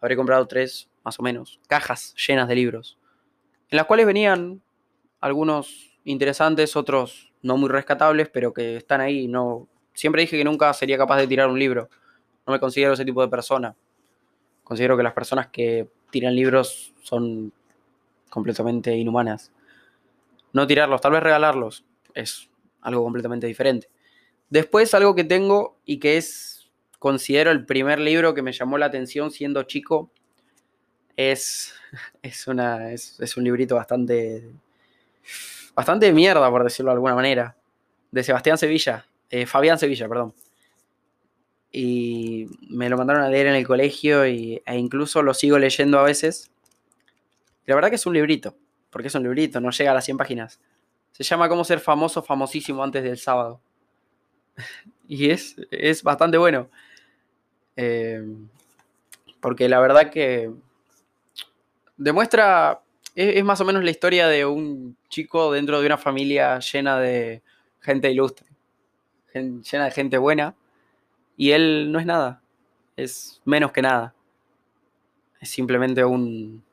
Habré 0.00 0.16
comprado 0.16 0.48
tres, 0.48 0.90
más 1.04 1.20
o 1.20 1.22
menos, 1.22 1.60
cajas 1.68 2.12
llenas 2.26 2.48
de 2.48 2.56
libros, 2.56 2.98
en 3.70 3.76
las 3.76 3.86
cuales 3.86 4.04
venían 4.04 4.60
algunos 5.20 5.96
interesantes, 6.02 6.74
otros 6.74 7.32
no 7.42 7.56
muy 7.56 7.68
rescatables, 7.68 8.28
pero 8.28 8.52
que 8.52 8.76
están 8.76 9.00
ahí. 9.00 9.28
No, 9.28 9.68
siempre 9.94 10.22
dije 10.22 10.36
que 10.36 10.44
nunca 10.44 10.72
sería 10.74 10.98
capaz 10.98 11.18
de 11.18 11.28
tirar 11.28 11.48
un 11.48 11.58
libro. 11.58 11.88
No 12.46 12.52
me 12.52 12.58
considero 12.58 12.94
ese 12.94 13.04
tipo 13.04 13.22
de 13.22 13.28
persona. 13.28 13.76
Considero 14.68 14.98
que 14.98 15.02
las 15.02 15.14
personas 15.14 15.46
que 15.46 15.88
tiran 16.10 16.36
libros 16.36 16.92
son 17.02 17.54
completamente 18.28 18.94
inhumanas. 18.94 19.50
No 20.52 20.66
tirarlos, 20.66 21.00
tal 21.00 21.12
vez 21.12 21.22
regalarlos, 21.22 21.86
es 22.12 22.50
algo 22.82 23.02
completamente 23.02 23.46
diferente. 23.46 23.88
Después 24.50 24.92
algo 24.92 25.14
que 25.14 25.24
tengo 25.24 25.78
y 25.86 25.98
que 25.98 26.18
es, 26.18 26.70
considero 26.98 27.50
el 27.50 27.64
primer 27.64 27.98
libro 27.98 28.34
que 28.34 28.42
me 28.42 28.52
llamó 28.52 28.76
la 28.76 28.84
atención 28.84 29.30
siendo 29.30 29.62
chico, 29.62 30.10
es, 31.16 31.72
es, 32.22 32.46
una, 32.46 32.92
es, 32.92 33.36
un 33.38 33.44
librito 33.44 33.74
bastante, 33.74 34.50
bastante 35.74 36.04
de 36.04 36.12
mierda, 36.12 36.50
por 36.50 36.62
decirlo 36.62 36.90
de 36.90 36.96
alguna 36.96 37.14
manera, 37.14 37.56
de 38.10 38.22
Sebastián 38.22 38.58
Sevilla, 38.58 39.06
eh, 39.30 39.46
Fabián 39.46 39.78
Sevilla, 39.78 40.06
perdón. 40.06 40.34
Y 41.70 42.46
me 42.68 42.88
lo 42.88 42.96
mandaron 42.96 43.22
a 43.22 43.28
leer 43.28 43.46
en 43.46 43.54
el 43.54 43.66
colegio 43.66 44.26
y, 44.26 44.62
e 44.64 44.76
incluso 44.76 45.22
lo 45.22 45.34
sigo 45.34 45.58
leyendo 45.58 45.98
a 45.98 46.02
veces. 46.02 46.50
La 47.66 47.74
verdad 47.74 47.90
que 47.90 47.96
es 47.96 48.06
un 48.06 48.14
librito, 48.14 48.56
porque 48.90 49.08
es 49.08 49.14
un 49.14 49.22
librito, 49.22 49.60
no 49.60 49.70
llega 49.70 49.90
a 49.90 49.94
las 49.94 50.04
100 50.04 50.16
páginas. 50.16 50.60
Se 51.12 51.22
llama 51.24 51.48
Cómo 51.48 51.64
ser 51.64 51.80
famoso, 51.80 52.22
famosísimo 52.22 52.82
antes 52.82 53.02
del 53.02 53.18
sábado. 53.18 53.60
y 55.08 55.30
es, 55.30 55.56
es 55.70 56.02
bastante 56.02 56.38
bueno. 56.38 56.70
Eh, 57.76 58.22
porque 59.40 59.68
la 59.68 59.80
verdad 59.80 60.10
que 60.10 60.50
demuestra, 61.96 62.80
es, 63.14 63.44
más 63.44 63.60
o 63.60 63.64
menos 63.64 63.84
la 63.84 63.90
historia 63.90 64.28
de 64.28 64.44
un 64.44 64.96
chico 65.08 65.52
dentro 65.52 65.80
de 65.80 65.86
una 65.86 65.98
familia 65.98 66.58
llena 66.60 66.98
de 66.98 67.42
gente 67.80 68.10
ilustre, 68.10 68.46
llena 69.34 69.84
de 69.84 69.90
gente 69.90 70.18
buena. 70.18 70.54
Y 71.38 71.52
él 71.52 71.90
no 71.90 71.98
es 71.98 72.04
nada, 72.04 72.42
es 72.96 73.40
menos 73.46 73.72
que 73.72 73.80
nada. 73.80 74.14
Es 75.40 75.48
simplemente 75.48 76.04
un, 76.04 76.64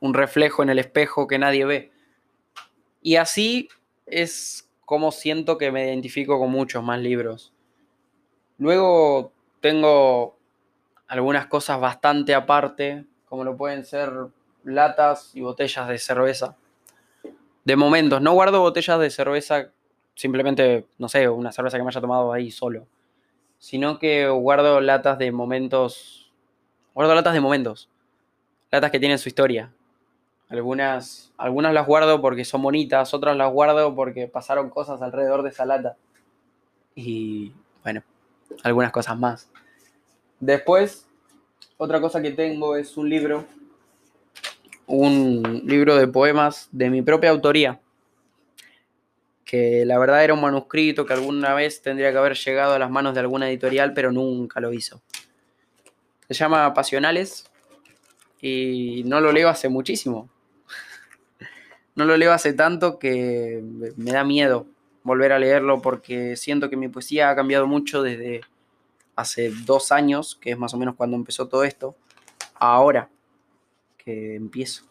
un 0.00 0.14
reflejo 0.14 0.62
en 0.62 0.68
el 0.68 0.80
espejo 0.80 1.26
que 1.26 1.38
nadie 1.38 1.64
ve. 1.64 1.92
Y 3.00 3.16
así 3.16 3.68
es 4.04 4.68
como 4.84 5.12
siento 5.12 5.56
que 5.56 5.70
me 5.70 5.86
identifico 5.86 6.38
con 6.38 6.50
muchos 6.50 6.82
más 6.82 6.98
libros. 6.98 7.52
Luego 8.58 9.32
tengo 9.60 10.36
algunas 11.06 11.46
cosas 11.46 11.80
bastante 11.80 12.34
aparte, 12.34 13.06
como 13.28 13.44
lo 13.44 13.56
pueden 13.56 13.84
ser 13.84 14.10
latas 14.64 15.30
y 15.34 15.40
botellas 15.40 15.88
de 15.88 15.98
cerveza. 15.98 16.56
De 17.64 17.76
momentos, 17.76 18.20
no 18.20 18.32
guardo 18.32 18.60
botellas 18.60 18.98
de 18.98 19.10
cerveza, 19.10 19.70
simplemente, 20.14 20.86
no 20.98 21.08
sé, 21.08 21.28
una 21.28 21.52
cerveza 21.52 21.76
que 21.76 21.84
me 21.84 21.88
haya 21.88 22.00
tomado 22.00 22.32
ahí 22.32 22.50
solo, 22.50 22.86
sino 23.64 23.98
que 23.98 24.28
guardo 24.28 24.82
latas 24.82 25.16
de 25.16 25.32
momentos, 25.32 26.30
guardo 26.92 27.14
latas 27.14 27.32
de 27.32 27.40
momentos, 27.40 27.88
latas 28.70 28.90
que 28.90 29.00
tienen 29.00 29.18
su 29.18 29.30
historia, 29.30 29.72
algunas, 30.50 31.32
algunas 31.38 31.72
las 31.72 31.86
guardo 31.86 32.20
porque 32.20 32.44
son 32.44 32.60
bonitas, 32.60 33.14
otras 33.14 33.34
las 33.38 33.50
guardo 33.50 33.94
porque 33.94 34.28
pasaron 34.28 34.68
cosas 34.68 35.00
alrededor 35.00 35.42
de 35.42 35.48
esa 35.48 35.64
lata. 35.64 35.96
Y 36.94 37.52
bueno, 37.82 38.02
algunas 38.64 38.92
cosas 38.92 39.18
más. 39.18 39.50
Después, 40.40 41.08
otra 41.78 42.02
cosa 42.02 42.20
que 42.20 42.32
tengo 42.32 42.76
es 42.76 42.98
un 42.98 43.08
libro, 43.08 43.46
un 44.86 45.62
libro 45.64 45.96
de 45.96 46.06
poemas 46.06 46.68
de 46.70 46.90
mi 46.90 47.00
propia 47.00 47.30
autoría, 47.30 47.80
que 49.54 49.84
la 49.84 49.98
verdad 49.98 50.24
era 50.24 50.34
un 50.34 50.40
manuscrito 50.40 51.06
que 51.06 51.12
alguna 51.12 51.54
vez 51.54 51.80
tendría 51.80 52.10
que 52.10 52.18
haber 52.18 52.34
llegado 52.34 52.74
a 52.74 52.78
las 52.80 52.90
manos 52.90 53.14
de 53.14 53.20
alguna 53.20 53.48
editorial, 53.48 53.94
pero 53.94 54.10
nunca 54.10 54.58
lo 54.58 54.72
hizo. 54.72 55.00
Se 56.28 56.34
llama 56.34 56.74
Pasionales 56.74 57.48
y 58.40 59.04
no 59.06 59.20
lo 59.20 59.30
leo 59.30 59.48
hace 59.48 59.68
muchísimo. 59.68 60.28
No 61.96 62.04
lo 62.04 62.16
leo 62.16 62.32
hace 62.32 62.52
tanto 62.52 62.98
que 62.98 63.62
me 63.96 64.10
da 64.10 64.24
miedo 64.24 64.66
volver 65.04 65.30
a 65.30 65.38
leerlo 65.38 65.80
porque 65.80 66.34
siento 66.34 66.68
que 66.68 66.76
mi 66.76 66.88
poesía 66.88 67.30
ha 67.30 67.36
cambiado 67.36 67.68
mucho 67.68 68.02
desde 68.02 68.40
hace 69.14 69.52
dos 69.64 69.92
años, 69.92 70.36
que 70.40 70.50
es 70.50 70.58
más 70.58 70.74
o 70.74 70.76
menos 70.76 70.96
cuando 70.96 71.16
empezó 71.16 71.46
todo 71.46 71.62
esto, 71.62 71.94
a 72.56 72.74
ahora 72.74 73.08
que 73.96 74.34
empiezo, 74.34 74.82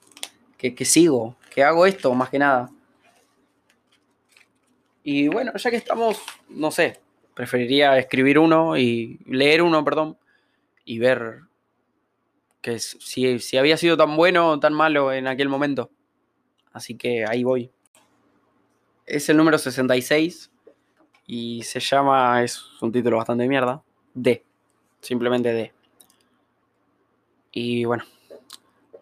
que, 0.58 0.73
que 0.73 0.86
sigo, 0.86 1.36
que 1.54 1.62
hago 1.62 1.86
esto 1.86 2.13
más 2.13 2.30
que 2.30 2.39
nada. 2.39 2.71
Y 5.04 5.28
bueno, 5.28 5.52
ya 5.56 5.70
que 5.70 5.76
estamos, 5.76 6.22
no 6.50 6.72
sé, 6.72 7.02
preferiría 7.34 7.98
escribir 7.98 8.39
uno 8.39 8.78
y 8.78 9.20
leer 9.26 9.62
uno, 9.62 9.84
perdón, 9.84 10.18
y 10.86 11.00
ver 11.00 11.42
que 12.62 12.80
si, 12.80 13.39
si 13.39 13.58
había 13.58 13.76
sido 13.76 13.98
tan 13.98 14.16
bueno 14.16 14.52
o 14.52 14.60
tan 14.60 14.74
malo 14.74 15.12
en 15.12 15.28
aquel 15.28 15.50
momento. 15.50 15.92
Así 16.72 16.96
que 16.96 17.26
ahí 17.28 17.44
voy. 17.44 17.70
Es 19.06 19.28
el 19.28 19.36
número 19.36 19.58
66 19.58 20.50
y 21.28 21.63
se 21.63 21.80
llama, 21.82 22.42
es 22.44 22.63
un 22.82 22.92
título 22.92 23.18
bastante 23.18 23.44
de 23.44 23.50
mierda, 23.50 23.84
D. 24.13 24.46
Simplemente 25.02 25.52
D. 25.52 25.74
Y 27.52 27.84
bueno, 27.84 28.06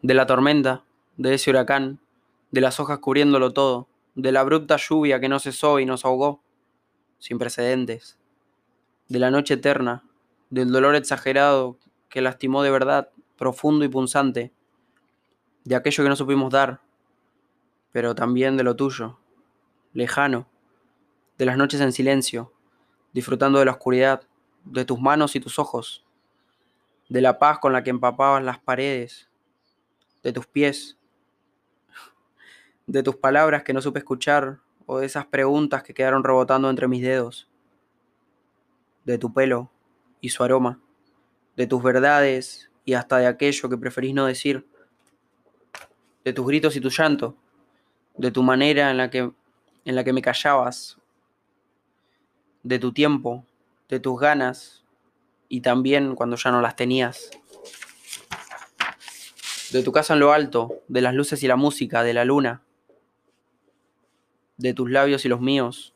de 0.01 0.13
la 0.13 0.25
tormenta, 0.25 0.83
de 1.17 1.35
ese 1.35 1.51
huracán, 1.51 1.99
de 2.49 2.61
las 2.61 2.79
hojas 2.79 2.99
cubriéndolo 2.99 3.51
todo, 3.51 3.87
de 4.15 4.31
la 4.31 4.41
abrupta 4.41 4.77
lluvia 4.77 5.19
que 5.19 5.29
no 5.29 5.39
cesó 5.39 5.79
y 5.79 5.85
nos 5.85 6.05
ahogó, 6.05 6.43
sin 7.19 7.37
precedentes, 7.37 8.19
de 9.07 9.19
la 9.19 9.31
noche 9.31 9.55
eterna, 9.55 10.03
del 10.49 10.71
dolor 10.71 10.95
exagerado 10.95 11.77
que 12.09 12.21
lastimó 12.21 12.63
de 12.63 12.71
verdad, 12.71 13.09
profundo 13.37 13.85
y 13.85 13.89
punzante, 13.89 14.53
de 15.63 15.75
aquello 15.75 16.03
que 16.03 16.09
no 16.09 16.15
supimos 16.15 16.51
dar, 16.51 16.81
pero 17.91 18.15
también 18.15 18.57
de 18.57 18.63
lo 18.63 18.75
tuyo, 18.75 19.19
lejano, 19.93 20.47
de 21.37 21.45
las 21.45 21.57
noches 21.57 21.81
en 21.81 21.91
silencio, 21.91 22.53
disfrutando 23.13 23.59
de 23.59 23.65
la 23.65 23.71
oscuridad, 23.71 24.27
de 24.65 24.85
tus 24.85 24.99
manos 24.99 25.35
y 25.35 25.39
tus 25.39 25.59
ojos, 25.59 26.05
de 27.09 27.21
la 27.21 27.39
paz 27.39 27.59
con 27.59 27.73
la 27.73 27.83
que 27.83 27.89
empapabas 27.89 28.43
las 28.43 28.59
paredes, 28.59 29.29
de 30.23 30.31
tus 30.31 30.47
pies, 30.47 30.97
de 32.87 33.03
tus 33.03 33.15
palabras 33.15 33.63
que 33.63 33.73
no 33.73 33.81
supe 33.81 33.99
escuchar 33.99 34.59
o 34.85 34.99
de 34.99 35.05
esas 35.05 35.25
preguntas 35.25 35.83
que 35.83 35.93
quedaron 35.93 36.23
rebotando 36.23 36.69
entre 36.69 36.87
mis 36.87 37.01
dedos, 37.01 37.49
de 39.05 39.17
tu 39.17 39.33
pelo 39.33 39.71
y 40.19 40.29
su 40.29 40.43
aroma, 40.43 40.79
de 41.55 41.67
tus 41.67 41.81
verdades 41.81 42.69
y 42.85 42.93
hasta 42.93 43.17
de 43.17 43.27
aquello 43.27 43.69
que 43.69 43.77
preferís 43.77 44.13
no 44.13 44.25
decir, 44.25 44.67
de 46.23 46.33
tus 46.33 46.45
gritos 46.45 46.75
y 46.75 46.81
tu 46.81 46.89
llanto, 46.89 47.35
de 48.17 48.31
tu 48.31 48.43
manera 48.43 48.91
en 48.91 48.97
la 48.97 49.09
que, 49.09 49.31
en 49.85 49.95
la 49.95 50.03
que 50.03 50.13
me 50.13 50.21
callabas, 50.21 50.97
de 52.63 52.79
tu 52.79 52.93
tiempo, 52.93 53.45
de 53.89 53.99
tus 53.99 54.19
ganas 54.19 54.83
y 55.49 55.61
también 55.61 56.15
cuando 56.15 56.35
ya 56.35 56.51
no 56.51 56.61
las 56.61 56.75
tenías. 56.75 57.31
De 59.71 59.83
tu 59.83 59.91
casa 59.91 60.13
en 60.13 60.19
lo 60.19 60.33
alto, 60.33 60.81
de 60.87 61.01
las 61.01 61.13
luces 61.13 61.41
y 61.43 61.47
la 61.47 61.55
música, 61.55 62.03
de 62.03 62.13
la 62.13 62.25
luna, 62.25 62.61
de 64.61 64.75
tus 64.75 64.91
labios 64.91 65.25
y 65.25 65.27
los 65.27 65.41
míos, 65.41 65.95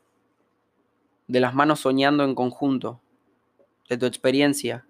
de 1.28 1.40
las 1.40 1.54
manos 1.54 1.82
soñando 1.82 2.24
en 2.24 2.34
conjunto, 2.34 3.00
de 3.90 3.98
tu 3.98 4.08
experiencia, 4.08 4.88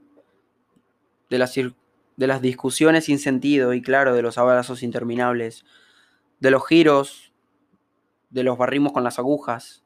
de 1.30 1.38
las, 1.38 1.54
de 1.56 2.28
las 2.28 2.42
discusiones 2.42 3.06
sin 3.06 3.20
sentido 3.20 3.74
y 3.74 3.82
claro, 3.82 4.16
de 4.16 4.22
los 4.22 4.38
abrazos 4.38 4.82
interminables, 4.82 5.66
de 6.40 6.52
los 6.52 6.66
giros, 6.66 7.34
de 8.30 8.44
los 8.44 8.58
barrimos 8.58 8.94
con 8.94 9.04
las 9.04 9.20
agujas, 9.20 9.84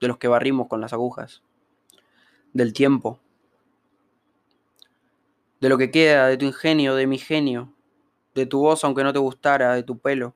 de 0.00 0.08
los 0.08 0.18
que 0.18 0.26
barrimos 0.26 0.66
con 0.66 0.80
las 0.80 0.92
agujas, 0.92 1.44
del 2.52 2.72
tiempo, 2.72 3.20
de 5.60 5.68
lo 5.68 5.78
que 5.78 5.92
queda, 5.92 6.26
de 6.26 6.36
tu 6.36 6.44
ingenio, 6.44 6.96
de 6.96 7.06
mi 7.06 7.18
genio, 7.18 7.72
de 8.34 8.46
tu 8.46 8.58
voz 8.58 8.82
aunque 8.82 9.04
no 9.04 9.12
te 9.12 9.20
gustara, 9.20 9.76
de 9.76 9.84
tu 9.84 9.98
pelo, 9.98 10.34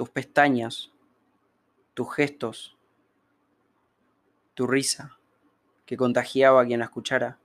tus 0.00 0.08
pestañas, 0.08 0.90
tus 1.92 2.10
gestos, 2.14 2.74
tu 4.54 4.66
risa 4.66 5.18
que 5.84 5.98
contagiaba 5.98 6.62
a 6.62 6.64
quien 6.64 6.78
la 6.78 6.86
escuchara, 6.86 7.36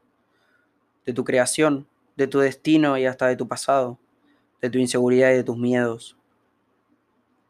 de 1.05 1.11
tu 1.11 1.25
creación, 1.25 1.85
de 2.15 2.27
tu 2.27 2.39
destino 2.39 2.97
y 2.97 3.07
hasta 3.07 3.27
de 3.27 3.35
tu 3.35 3.45
pasado, 3.45 3.99
de 4.61 4.69
tu 4.69 4.77
inseguridad 4.77 5.31
y 5.31 5.33
de 5.33 5.43
tus 5.43 5.57
miedos, 5.57 6.15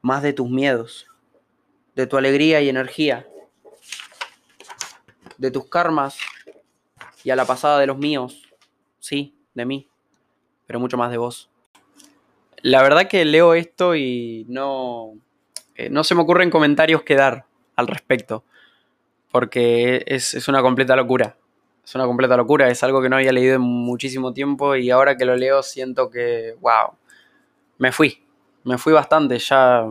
más 0.01 0.23
de 0.23 0.33
tus 0.33 0.49
miedos, 0.49 1.05
de 1.93 2.07
tu 2.07 2.17
alegría 2.17 2.61
y 2.61 2.69
energía, 2.69 3.27
de 5.37 5.51
tus 5.51 5.69
karmas 5.69 6.17
y 7.23 7.29
a 7.29 7.35
la 7.35 7.45
pasada 7.45 7.77
de 7.77 7.85
los 7.85 7.99
míos, 7.99 8.41
sí, 8.99 9.37
de 9.53 9.65
mí, 9.65 9.87
pero 10.65 10.79
mucho 10.79 10.97
más 10.97 11.11
de 11.11 11.17
vos. 11.17 11.51
La 12.65 12.81
verdad 12.81 13.07
que 13.07 13.23
leo 13.25 13.53
esto 13.53 13.95
y 13.95 14.43
no, 14.49 15.13
eh, 15.75 15.91
no 15.91 16.03
se 16.03 16.15
me 16.15 16.21
ocurren 16.21 16.49
comentarios 16.49 17.03
que 17.03 17.13
dar 17.13 17.45
al 17.75 17.85
respecto, 17.85 18.43
porque 19.31 20.03
es, 20.07 20.33
es 20.33 20.47
una 20.47 20.63
completa 20.63 20.95
locura. 20.95 21.37
Es 21.85 21.93
una 21.93 22.07
completa 22.07 22.35
locura, 22.35 22.67
es 22.71 22.81
algo 22.81 23.03
que 23.03 23.09
no 23.09 23.17
había 23.17 23.31
leído 23.31 23.57
en 23.57 23.61
muchísimo 23.61 24.33
tiempo 24.33 24.75
y 24.75 24.89
ahora 24.89 25.15
que 25.15 25.25
lo 25.25 25.35
leo 25.35 25.61
siento 25.61 26.09
que, 26.09 26.55
wow, 26.59 26.95
me 27.77 27.91
fui, 27.91 28.23
me 28.63 28.79
fui 28.79 28.93
bastante, 28.93 29.37
ya 29.37 29.85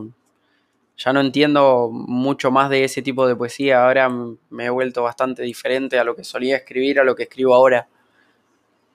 ya 0.96 1.12
no 1.12 1.20
entiendo 1.20 1.90
mucho 1.92 2.50
más 2.50 2.70
de 2.70 2.82
ese 2.82 3.02
tipo 3.02 3.28
de 3.28 3.36
poesía. 3.36 3.84
Ahora 3.84 4.10
me 4.50 4.64
he 4.64 4.70
vuelto 4.70 5.04
bastante 5.04 5.44
diferente 5.44 5.96
a 6.00 6.02
lo 6.02 6.16
que 6.16 6.24
solía 6.24 6.56
escribir, 6.56 6.98
a 6.98 7.04
lo 7.04 7.14
que 7.14 7.22
escribo 7.22 7.54
ahora. 7.54 7.86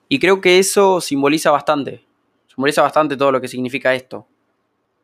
Y 0.06 0.18
creo 0.18 0.42
que 0.42 0.58
eso 0.58 1.00
simboliza 1.00 1.50
bastante. 1.50 2.09
Simboliza 2.50 2.82
bastante 2.82 3.16
todo 3.16 3.30
lo 3.30 3.40
que 3.40 3.46
significa 3.46 3.94
esto. 3.94 4.26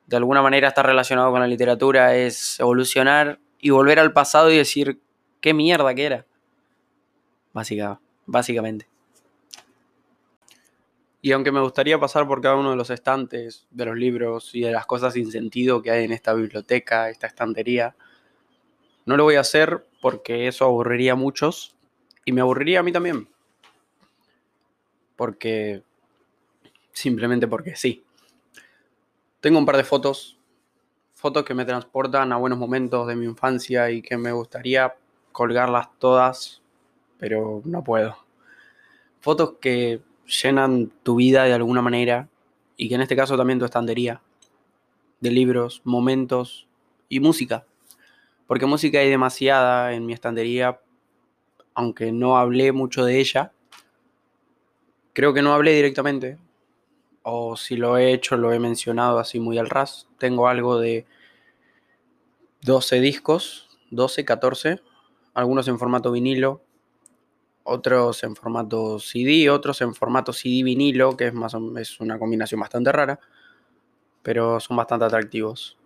De 0.07 0.17
alguna 0.17 0.43
manera 0.43 0.69
está 0.69 0.83
relacionado 0.83 1.31
con 1.31 1.41
la 1.41 1.47
literatura, 1.47 2.17
es 2.17 2.59
evolucionar 2.59 3.39
y 3.61 3.71
volver 3.71 4.01
al 4.01 4.13
pasado 4.13 4.51
y 4.51 4.57
decir 4.57 5.01
qué 5.41 5.55
mierda 5.55 5.95
que 5.95 6.05
era. 6.05 6.27
Básica, 7.53 8.01
básicamente. 8.27 8.89
Y 11.23 11.31
aunque 11.33 11.53
me 11.53 11.61
gustaría 11.61 11.99
pasar 12.01 12.27
por 12.27 12.41
cada 12.41 12.57
uno 12.57 12.71
de 12.71 12.77
los 12.77 12.91
estantes 12.91 13.67
de 13.71 13.85
los 13.85 13.97
libros 13.97 14.53
y 14.53 14.63
de 14.63 14.73
las 14.73 14.87
cosas 14.87 15.15
sin 15.15 15.31
sentido 15.31 15.83
que 15.83 15.93
hay 15.93 16.05
en 16.05 16.13
esta 16.13 16.35
biblioteca, 16.35 17.11
esta 17.11 17.29
estantería, 17.29 17.95
no 19.05 19.17
lo 19.17 19.23
voy 19.23 19.37
a 19.37 19.41
hacer 19.41 19.87
porque 20.01 20.49
eso 20.49 20.65
aburriría 20.65 21.13
a 21.13 21.17
muchos 21.17 21.77
y 22.25 22.33
me 22.33 22.41
aburriría 22.41 22.81
a 22.81 22.83
mí 22.83 22.91
también. 22.91 23.29
Porque... 25.15 25.85
Simplemente 26.97 27.47
porque 27.47 27.77
sí. 27.77 28.03
Tengo 29.41 29.59
un 29.59 29.67
par 29.67 29.77
de 29.77 29.85
fotos, 29.85 30.39
fotos 31.13 31.45
que 31.45 31.53
me 31.53 31.67
transportan 31.67 32.33
a 32.33 32.39
buenos 32.39 32.59
momentos 32.59 33.07
de 33.07 33.15
mi 33.15 33.27
infancia 33.27 33.91
y 33.91 34.01
que 34.01 34.17
me 34.17 34.33
gustaría 34.33 34.97
colgarlas 35.31 35.89
todas, 35.99 36.63
pero 37.19 37.61
no 37.67 37.85
puedo. 37.85 38.17
Fotos 39.21 39.57
que 39.61 40.01
llenan 40.43 40.91
tu 41.03 41.17
vida 41.17 41.45
de 41.45 41.53
alguna 41.53 41.83
manera 41.83 42.31
y 42.79 42.89
que 42.89 42.95
en 42.95 43.03
este 43.03 43.15
caso 43.15 43.37
también 43.37 43.59
tu 43.59 43.67
estantería 43.67 44.23
de 45.21 45.31
libros, 45.31 45.83
momentos 45.85 46.67
y 47.11 47.21
música. 47.21 47.67
Porque 48.47 48.65
música 48.65 49.01
hay 49.01 49.11
demasiada 49.11 49.93
en 49.93 50.07
mi 50.07 50.15
estantería, 50.15 50.81
aunque 51.75 52.11
no 52.11 52.39
hablé 52.39 52.73
mucho 52.73 53.05
de 53.05 53.21
ella. 53.21 53.53
Creo 55.13 55.35
que 55.35 55.43
no 55.43 55.53
hablé 55.53 55.75
directamente, 55.75 56.39
o 57.29 57.57
si 57.57 57.77
lo 57.77 57.99
he 57.99 58.13
hecho 58.13 58.37
lo 58.37 58.53
he 58.53 58.61
mencionado 58.61 59.19
así 59.19 59.41
muy 59.41 59.59
al 59.59 59.69
ras. 59.69 60.07
Tengo 60.17 60.47
algo 60.47 60.79
de 60.79 61.07
12 62.63 63.01
discos, 63.01 63.69
12, 63.91 64.25
14, 64.25 64.81
algunos 65.35 65.67
en 65.67 65.77
formato 65.77 66.13
vinilo, 66.13 66.63
otros 67.65 68.23
en 68.23 68.37
formato 68.37 69.01
CD, 69.01 69.51
otros 69.51 69.81
en 69.81 69.93
formato 69.93 70.33
CD 70.33 70.63
vinilo, 70.63 71.17
que 71.17 71.27
es, 71.27 71.35
más, 71.35 71.57
es 71.81 71.99
una 71.99 72.17
combinación 72.17 72.61
bastante 72.61 72.93
rara, 72.93 73.19
pero 74.23 74.61
son 74.61 74.77
bastante 74.77 75.07
atractivos. 75.07 75.77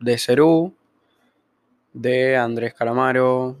De 0.00 0.16
Cerú, 0.16 0.74
de 1.92 2.38
Andrés 2.38 2.72
Calamaro, 2.72 3.58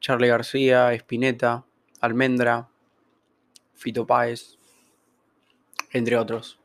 Charlie 0.00 0.26
García, 0.26 0.92
Espineta, 0.92 1.64
Almendra, 2.00 2.68
Fito 3.74 4.04
Páez, 4.04 4.55
entre 5.92 6.16
otros. 6.16 6.58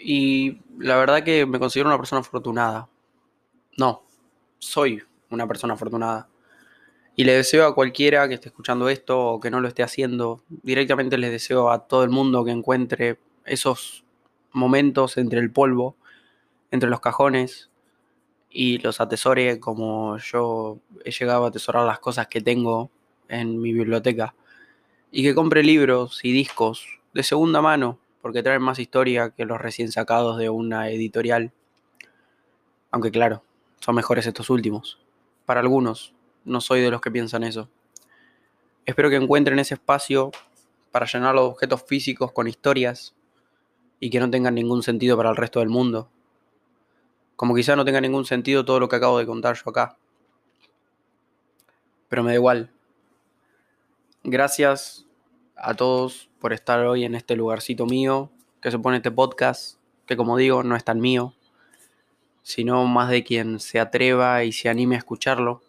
Y 0.00 0.60
la 0.78 0.96
verdad 0.96 1.24
que 1.24 1.46
me 1.46 1.58
considero 1.58 1.88
una 1.88 1.98
persona 1.98 2.20
afortunada. 2.20 2.88
No, 3.76 4.02
soy 4.58 5.02
una 5.30 5.46
persona 5.46 5.74
afortunada 5.74 6.28
y 7.18 7.24
le 7.24 7.32
deseo 7.32 7.66
a 7.66 7.74
cualquiera 7.74 8.28
que 8.28 8.34
esté 8.34 8.50
escuchando 8.50 8.88
esto 8.88 9.18
o 9.18 9.40
que 9.40 9.50
no 9.50 9.60
lo 9.60 9.66
esté 9.66 9.82
haciendo, 9.82 10.44
directamente 10.48 11.18
les 11.18 11.32
deseo 11.32 11.68
a 11.72 11.88
todo 11.88 12.04
el 12.04 12.10
mundo 12.10 12.44
que 12.44 12.52
encuentre 12.52 13.18
esos 13.44 14.04
momentos 14.52 15.16
entre 15.16 15.40
el 15.40 15.50
polvo, 15.50 15.96
entre 16.70 16.88
los 16.88 17.00
cajones 17.00 17.70
y 18.50 18.78
los 18.78 19.00
atesore 19.00 19.58
como 19.58 20.16
yo 20.18 20.78
he 21.04 21.10
llegado 21.10 21.44
a 21.44 21.48
atesorar 21.48 21.84
las 21.84 21.98
cosas 21.98 22.28
que 22.28 22.40
tengo 22.40 22.88
en 23.28 23.60
mi 23.60 23.72
biblioteca. 23.72 24.36
Y 25.10 25.22
que 25.22 25.34
compre 25.34 25.62
libros 25.62 26.20
y 26.22 26.32
discos 26.32 27.00
de 27.14 27.22
segunda 27.22 27.62
mano, 27.62 27.98
porque 28.20 28.42
traen 28.42 28.62
más 28.62 28.78
historia 28.78 29.30
que 29.30 29.46
los 29.46 29.60
recién 29.60 29.90
sacados 29.90 30.36
de 30.36 30.50
una 30.50 30.90
editorial. 30.90 31.52
Aunque 32.90 33.10
claro, 33.10 33.42
son 33.80 33.94
mejores 33.94 34.26
estos 34.26 34.50
últimos. 34.50 34.98
Para 35.46 35.60
algunos, 35.60 36.14
no 36.44 36.60
soy 36.60 36.80
de 36.80 36.90
los 36.90 37.00
que 37.00 37.10
piensan 37.10 37.42
eso. 37.42 37.70
Espero 38.84 39.10
que 39.10 39.16
encuentren 39.16 39.58
ese 39.58 39.74
espacio 39.74 40.30
para 40.92 41.06
llenar 41.06 41.34
los 41.34 41.52
objetos 41.52 41.82
físicos 41.82 42.32
con 42.32 42.48
historias 42.48 43.14
y 44.00 44.10
que 44.10 44.20
no 44.20 44.30
tengan 44.30 44.54
ningún 44.54 44.82
sentido 44.82 45.16
para 45.16 45.30
el 45.30 45.36
resto 45.36 45.60
del 45.60 45.68
mundo. 45.68 46.10
Como 47.36 47.54
quizá 47.54 47.76
no 47.76 47.84
tenga 47.84 48.00
ningún 48.00 48.24
sentido 48.24 48.64
todo 48.64 48.80
lo 48.80 48.88
que 48.88 48.96
acabo 48.96 49.18
de 49.18 49.26
contar 49.26 49.56
yo 49.56 49.70
acá. 49.70 49.96
Pero 52.08 52.22
me 52.22 52.30
da 52.30 52.34
igual. 52.34 52.72
Gracias 54.30 55.06
a 55.56 55.72
todos 55.72 56.28
por 56.38 56.52
estar 56.52 56.84
hoy 56.84 57.06
en 57.06 57.14
este 57.14 57.34
lugarcito 57.34 57.86
mío 57.86 58.30
que 58.60 58.70
se 58.70 58.78
pone 58.78 58.98
este 58.98 59.10
podcast, 59.10 59.78
que 60.04 60.18
como 60.18 60.36
digo 60.36 60.62
no 60.62 60.76
es 60.76 60.84
tan 60.84 61.00
mío, 61.00 61.32
sino 62.42 62.84
más 62.84 63.08
de 63.08 63.24
quien 63.24 63.58
se 63.58 63.80
atreva 63.80 64.44
y 64.44 64.52
se 64.52 64.68
anime 64.68 64.96
a 64.96 64.98
escucharlo. 64.98 65.62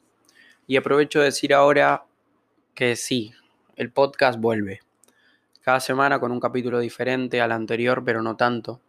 Y 0.67 0.75
aprovecho 0.75 1.19
de 1.19 1.25
decir 1.25 1.53
ahora 1.53 2.03
que 2.75 2.97
sí, 2.97 3.31
el 3.77 3.93
podcast 3.93 4.37
vuelve. 4.37 4.81
Cada 5.61 5.79
semana 5.79 6.19
con 6.19 6.33
un 6.33 6.41
capítulo 6.41 6.79
diferente 6.79 7.39
al 7.39 7.53
anterior, 7.53 8.03
pero 8.03 8.21
no 8.21 8.35
tanto. 8.35 8.81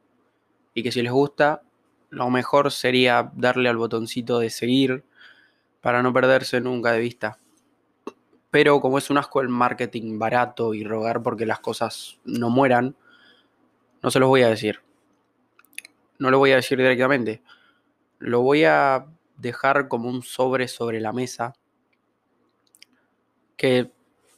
Y 0.75 0.83
que 0.83 0.91
si 0.91 1.01
les 1.01 1.13
gusta, 1.13 1.63
lo 2.09 2.29
mejor 2.29 2.73
sería 2.73 3.31
darle 3.37 3.69
al 3.69 3.77
botoncito 3.77 4.41
de 4.41 4.51
seguir 4.51 5.05
para 5.81 6.03
no 6.03 6.13
perderse 6.13 6.61
nunca 6.61 6.91
de 6.91 6.99
vista. 6.99 7.39
Pero 8.51 8.81
como 8.81 8.99
es 8.99 9.11
un 9.11 9.19
asco 9.19 9.41
el 9.41 9.49
marketing 9.49 10.19
barato 10.19 10.75
y 10.75 10.85
rogar 10.85 11.23
porque 11.23 11.47
las 11.47 11.61
cosas 11.61 12.19
no 12.25 12.51
mueran, 12.51 12.97
no 14.03 14.11
se 14.11 14.19
los 14.19 14.29
voy 14.29 14.43
a 14.43 14.49
decir. 14.49 14.81
No 16.19 16.31
lo 16.31 16.39
voy 16.39 16.53
a 16.53 16.57
decir 16.57 16.79
directamente. 16.79 17.43
Lo 18.19 18.43
voy 18.43 18.65
a 18.65 19.07
dejar 19.37 19.89
como 19.89 20.09
un 20.09 20.23
sobre 20.23 20.69
sobre 20.69 21.01
la 21.01 21.13
mesa 21.13 21.55
que 23.57 23.91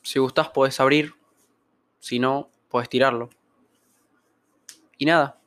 si 0.03 0.19
gustas 0.19 0.49
puedes 0.51 0.81
abrir, 0.81 1.15
si 2.01 2.19
no, 2.19 2.51
puedes 2.69 2.89
tirarlo. 2.89 3.31
Y 4.99 5.07
nada, 5.07 5.39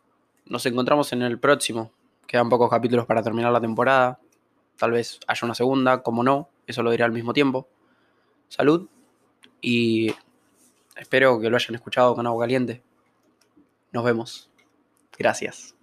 nos 0.45 0.65
encontramos 0.65 1.11
en 1.11 1.21
el 1.21 1.39
próximo. 1.39 1.91
Quedan 2.25 2.49
pocos 2.49 2.69
capítulos 2.69 3.05
para 3.05 3.21
terminar 3.21 3.51
la 3.51 3.59
temporada. 3.59 4.19
Tal 4.77 4.91
vez 4.91 5.19
haya 5.27 5.45
una 5.45 5.55
segunda, 5.55 6.03
como 6.03 6.23
no, 6.23 6.49
eso 6.67 6.83
lo 6.83 6.91
diré 6.91 7.03
al 7.03 7.11
mismo 7.11 7.33
tiempo. 7.33 7.67
Salud 8.49 8.87
y 9.61 10.13
espero 10.95 11.39
que 11.39 11.49
lo 11.49 11.57
hayan 11.57 11.75
escuchado 11.75 12.15
con 12.15 12.27
agua 12.27 12.43
caliente. 12.43 12.81
Nos 13.91 14.03
vemos. 14.03 14.49
Gracias. 15.17 15.74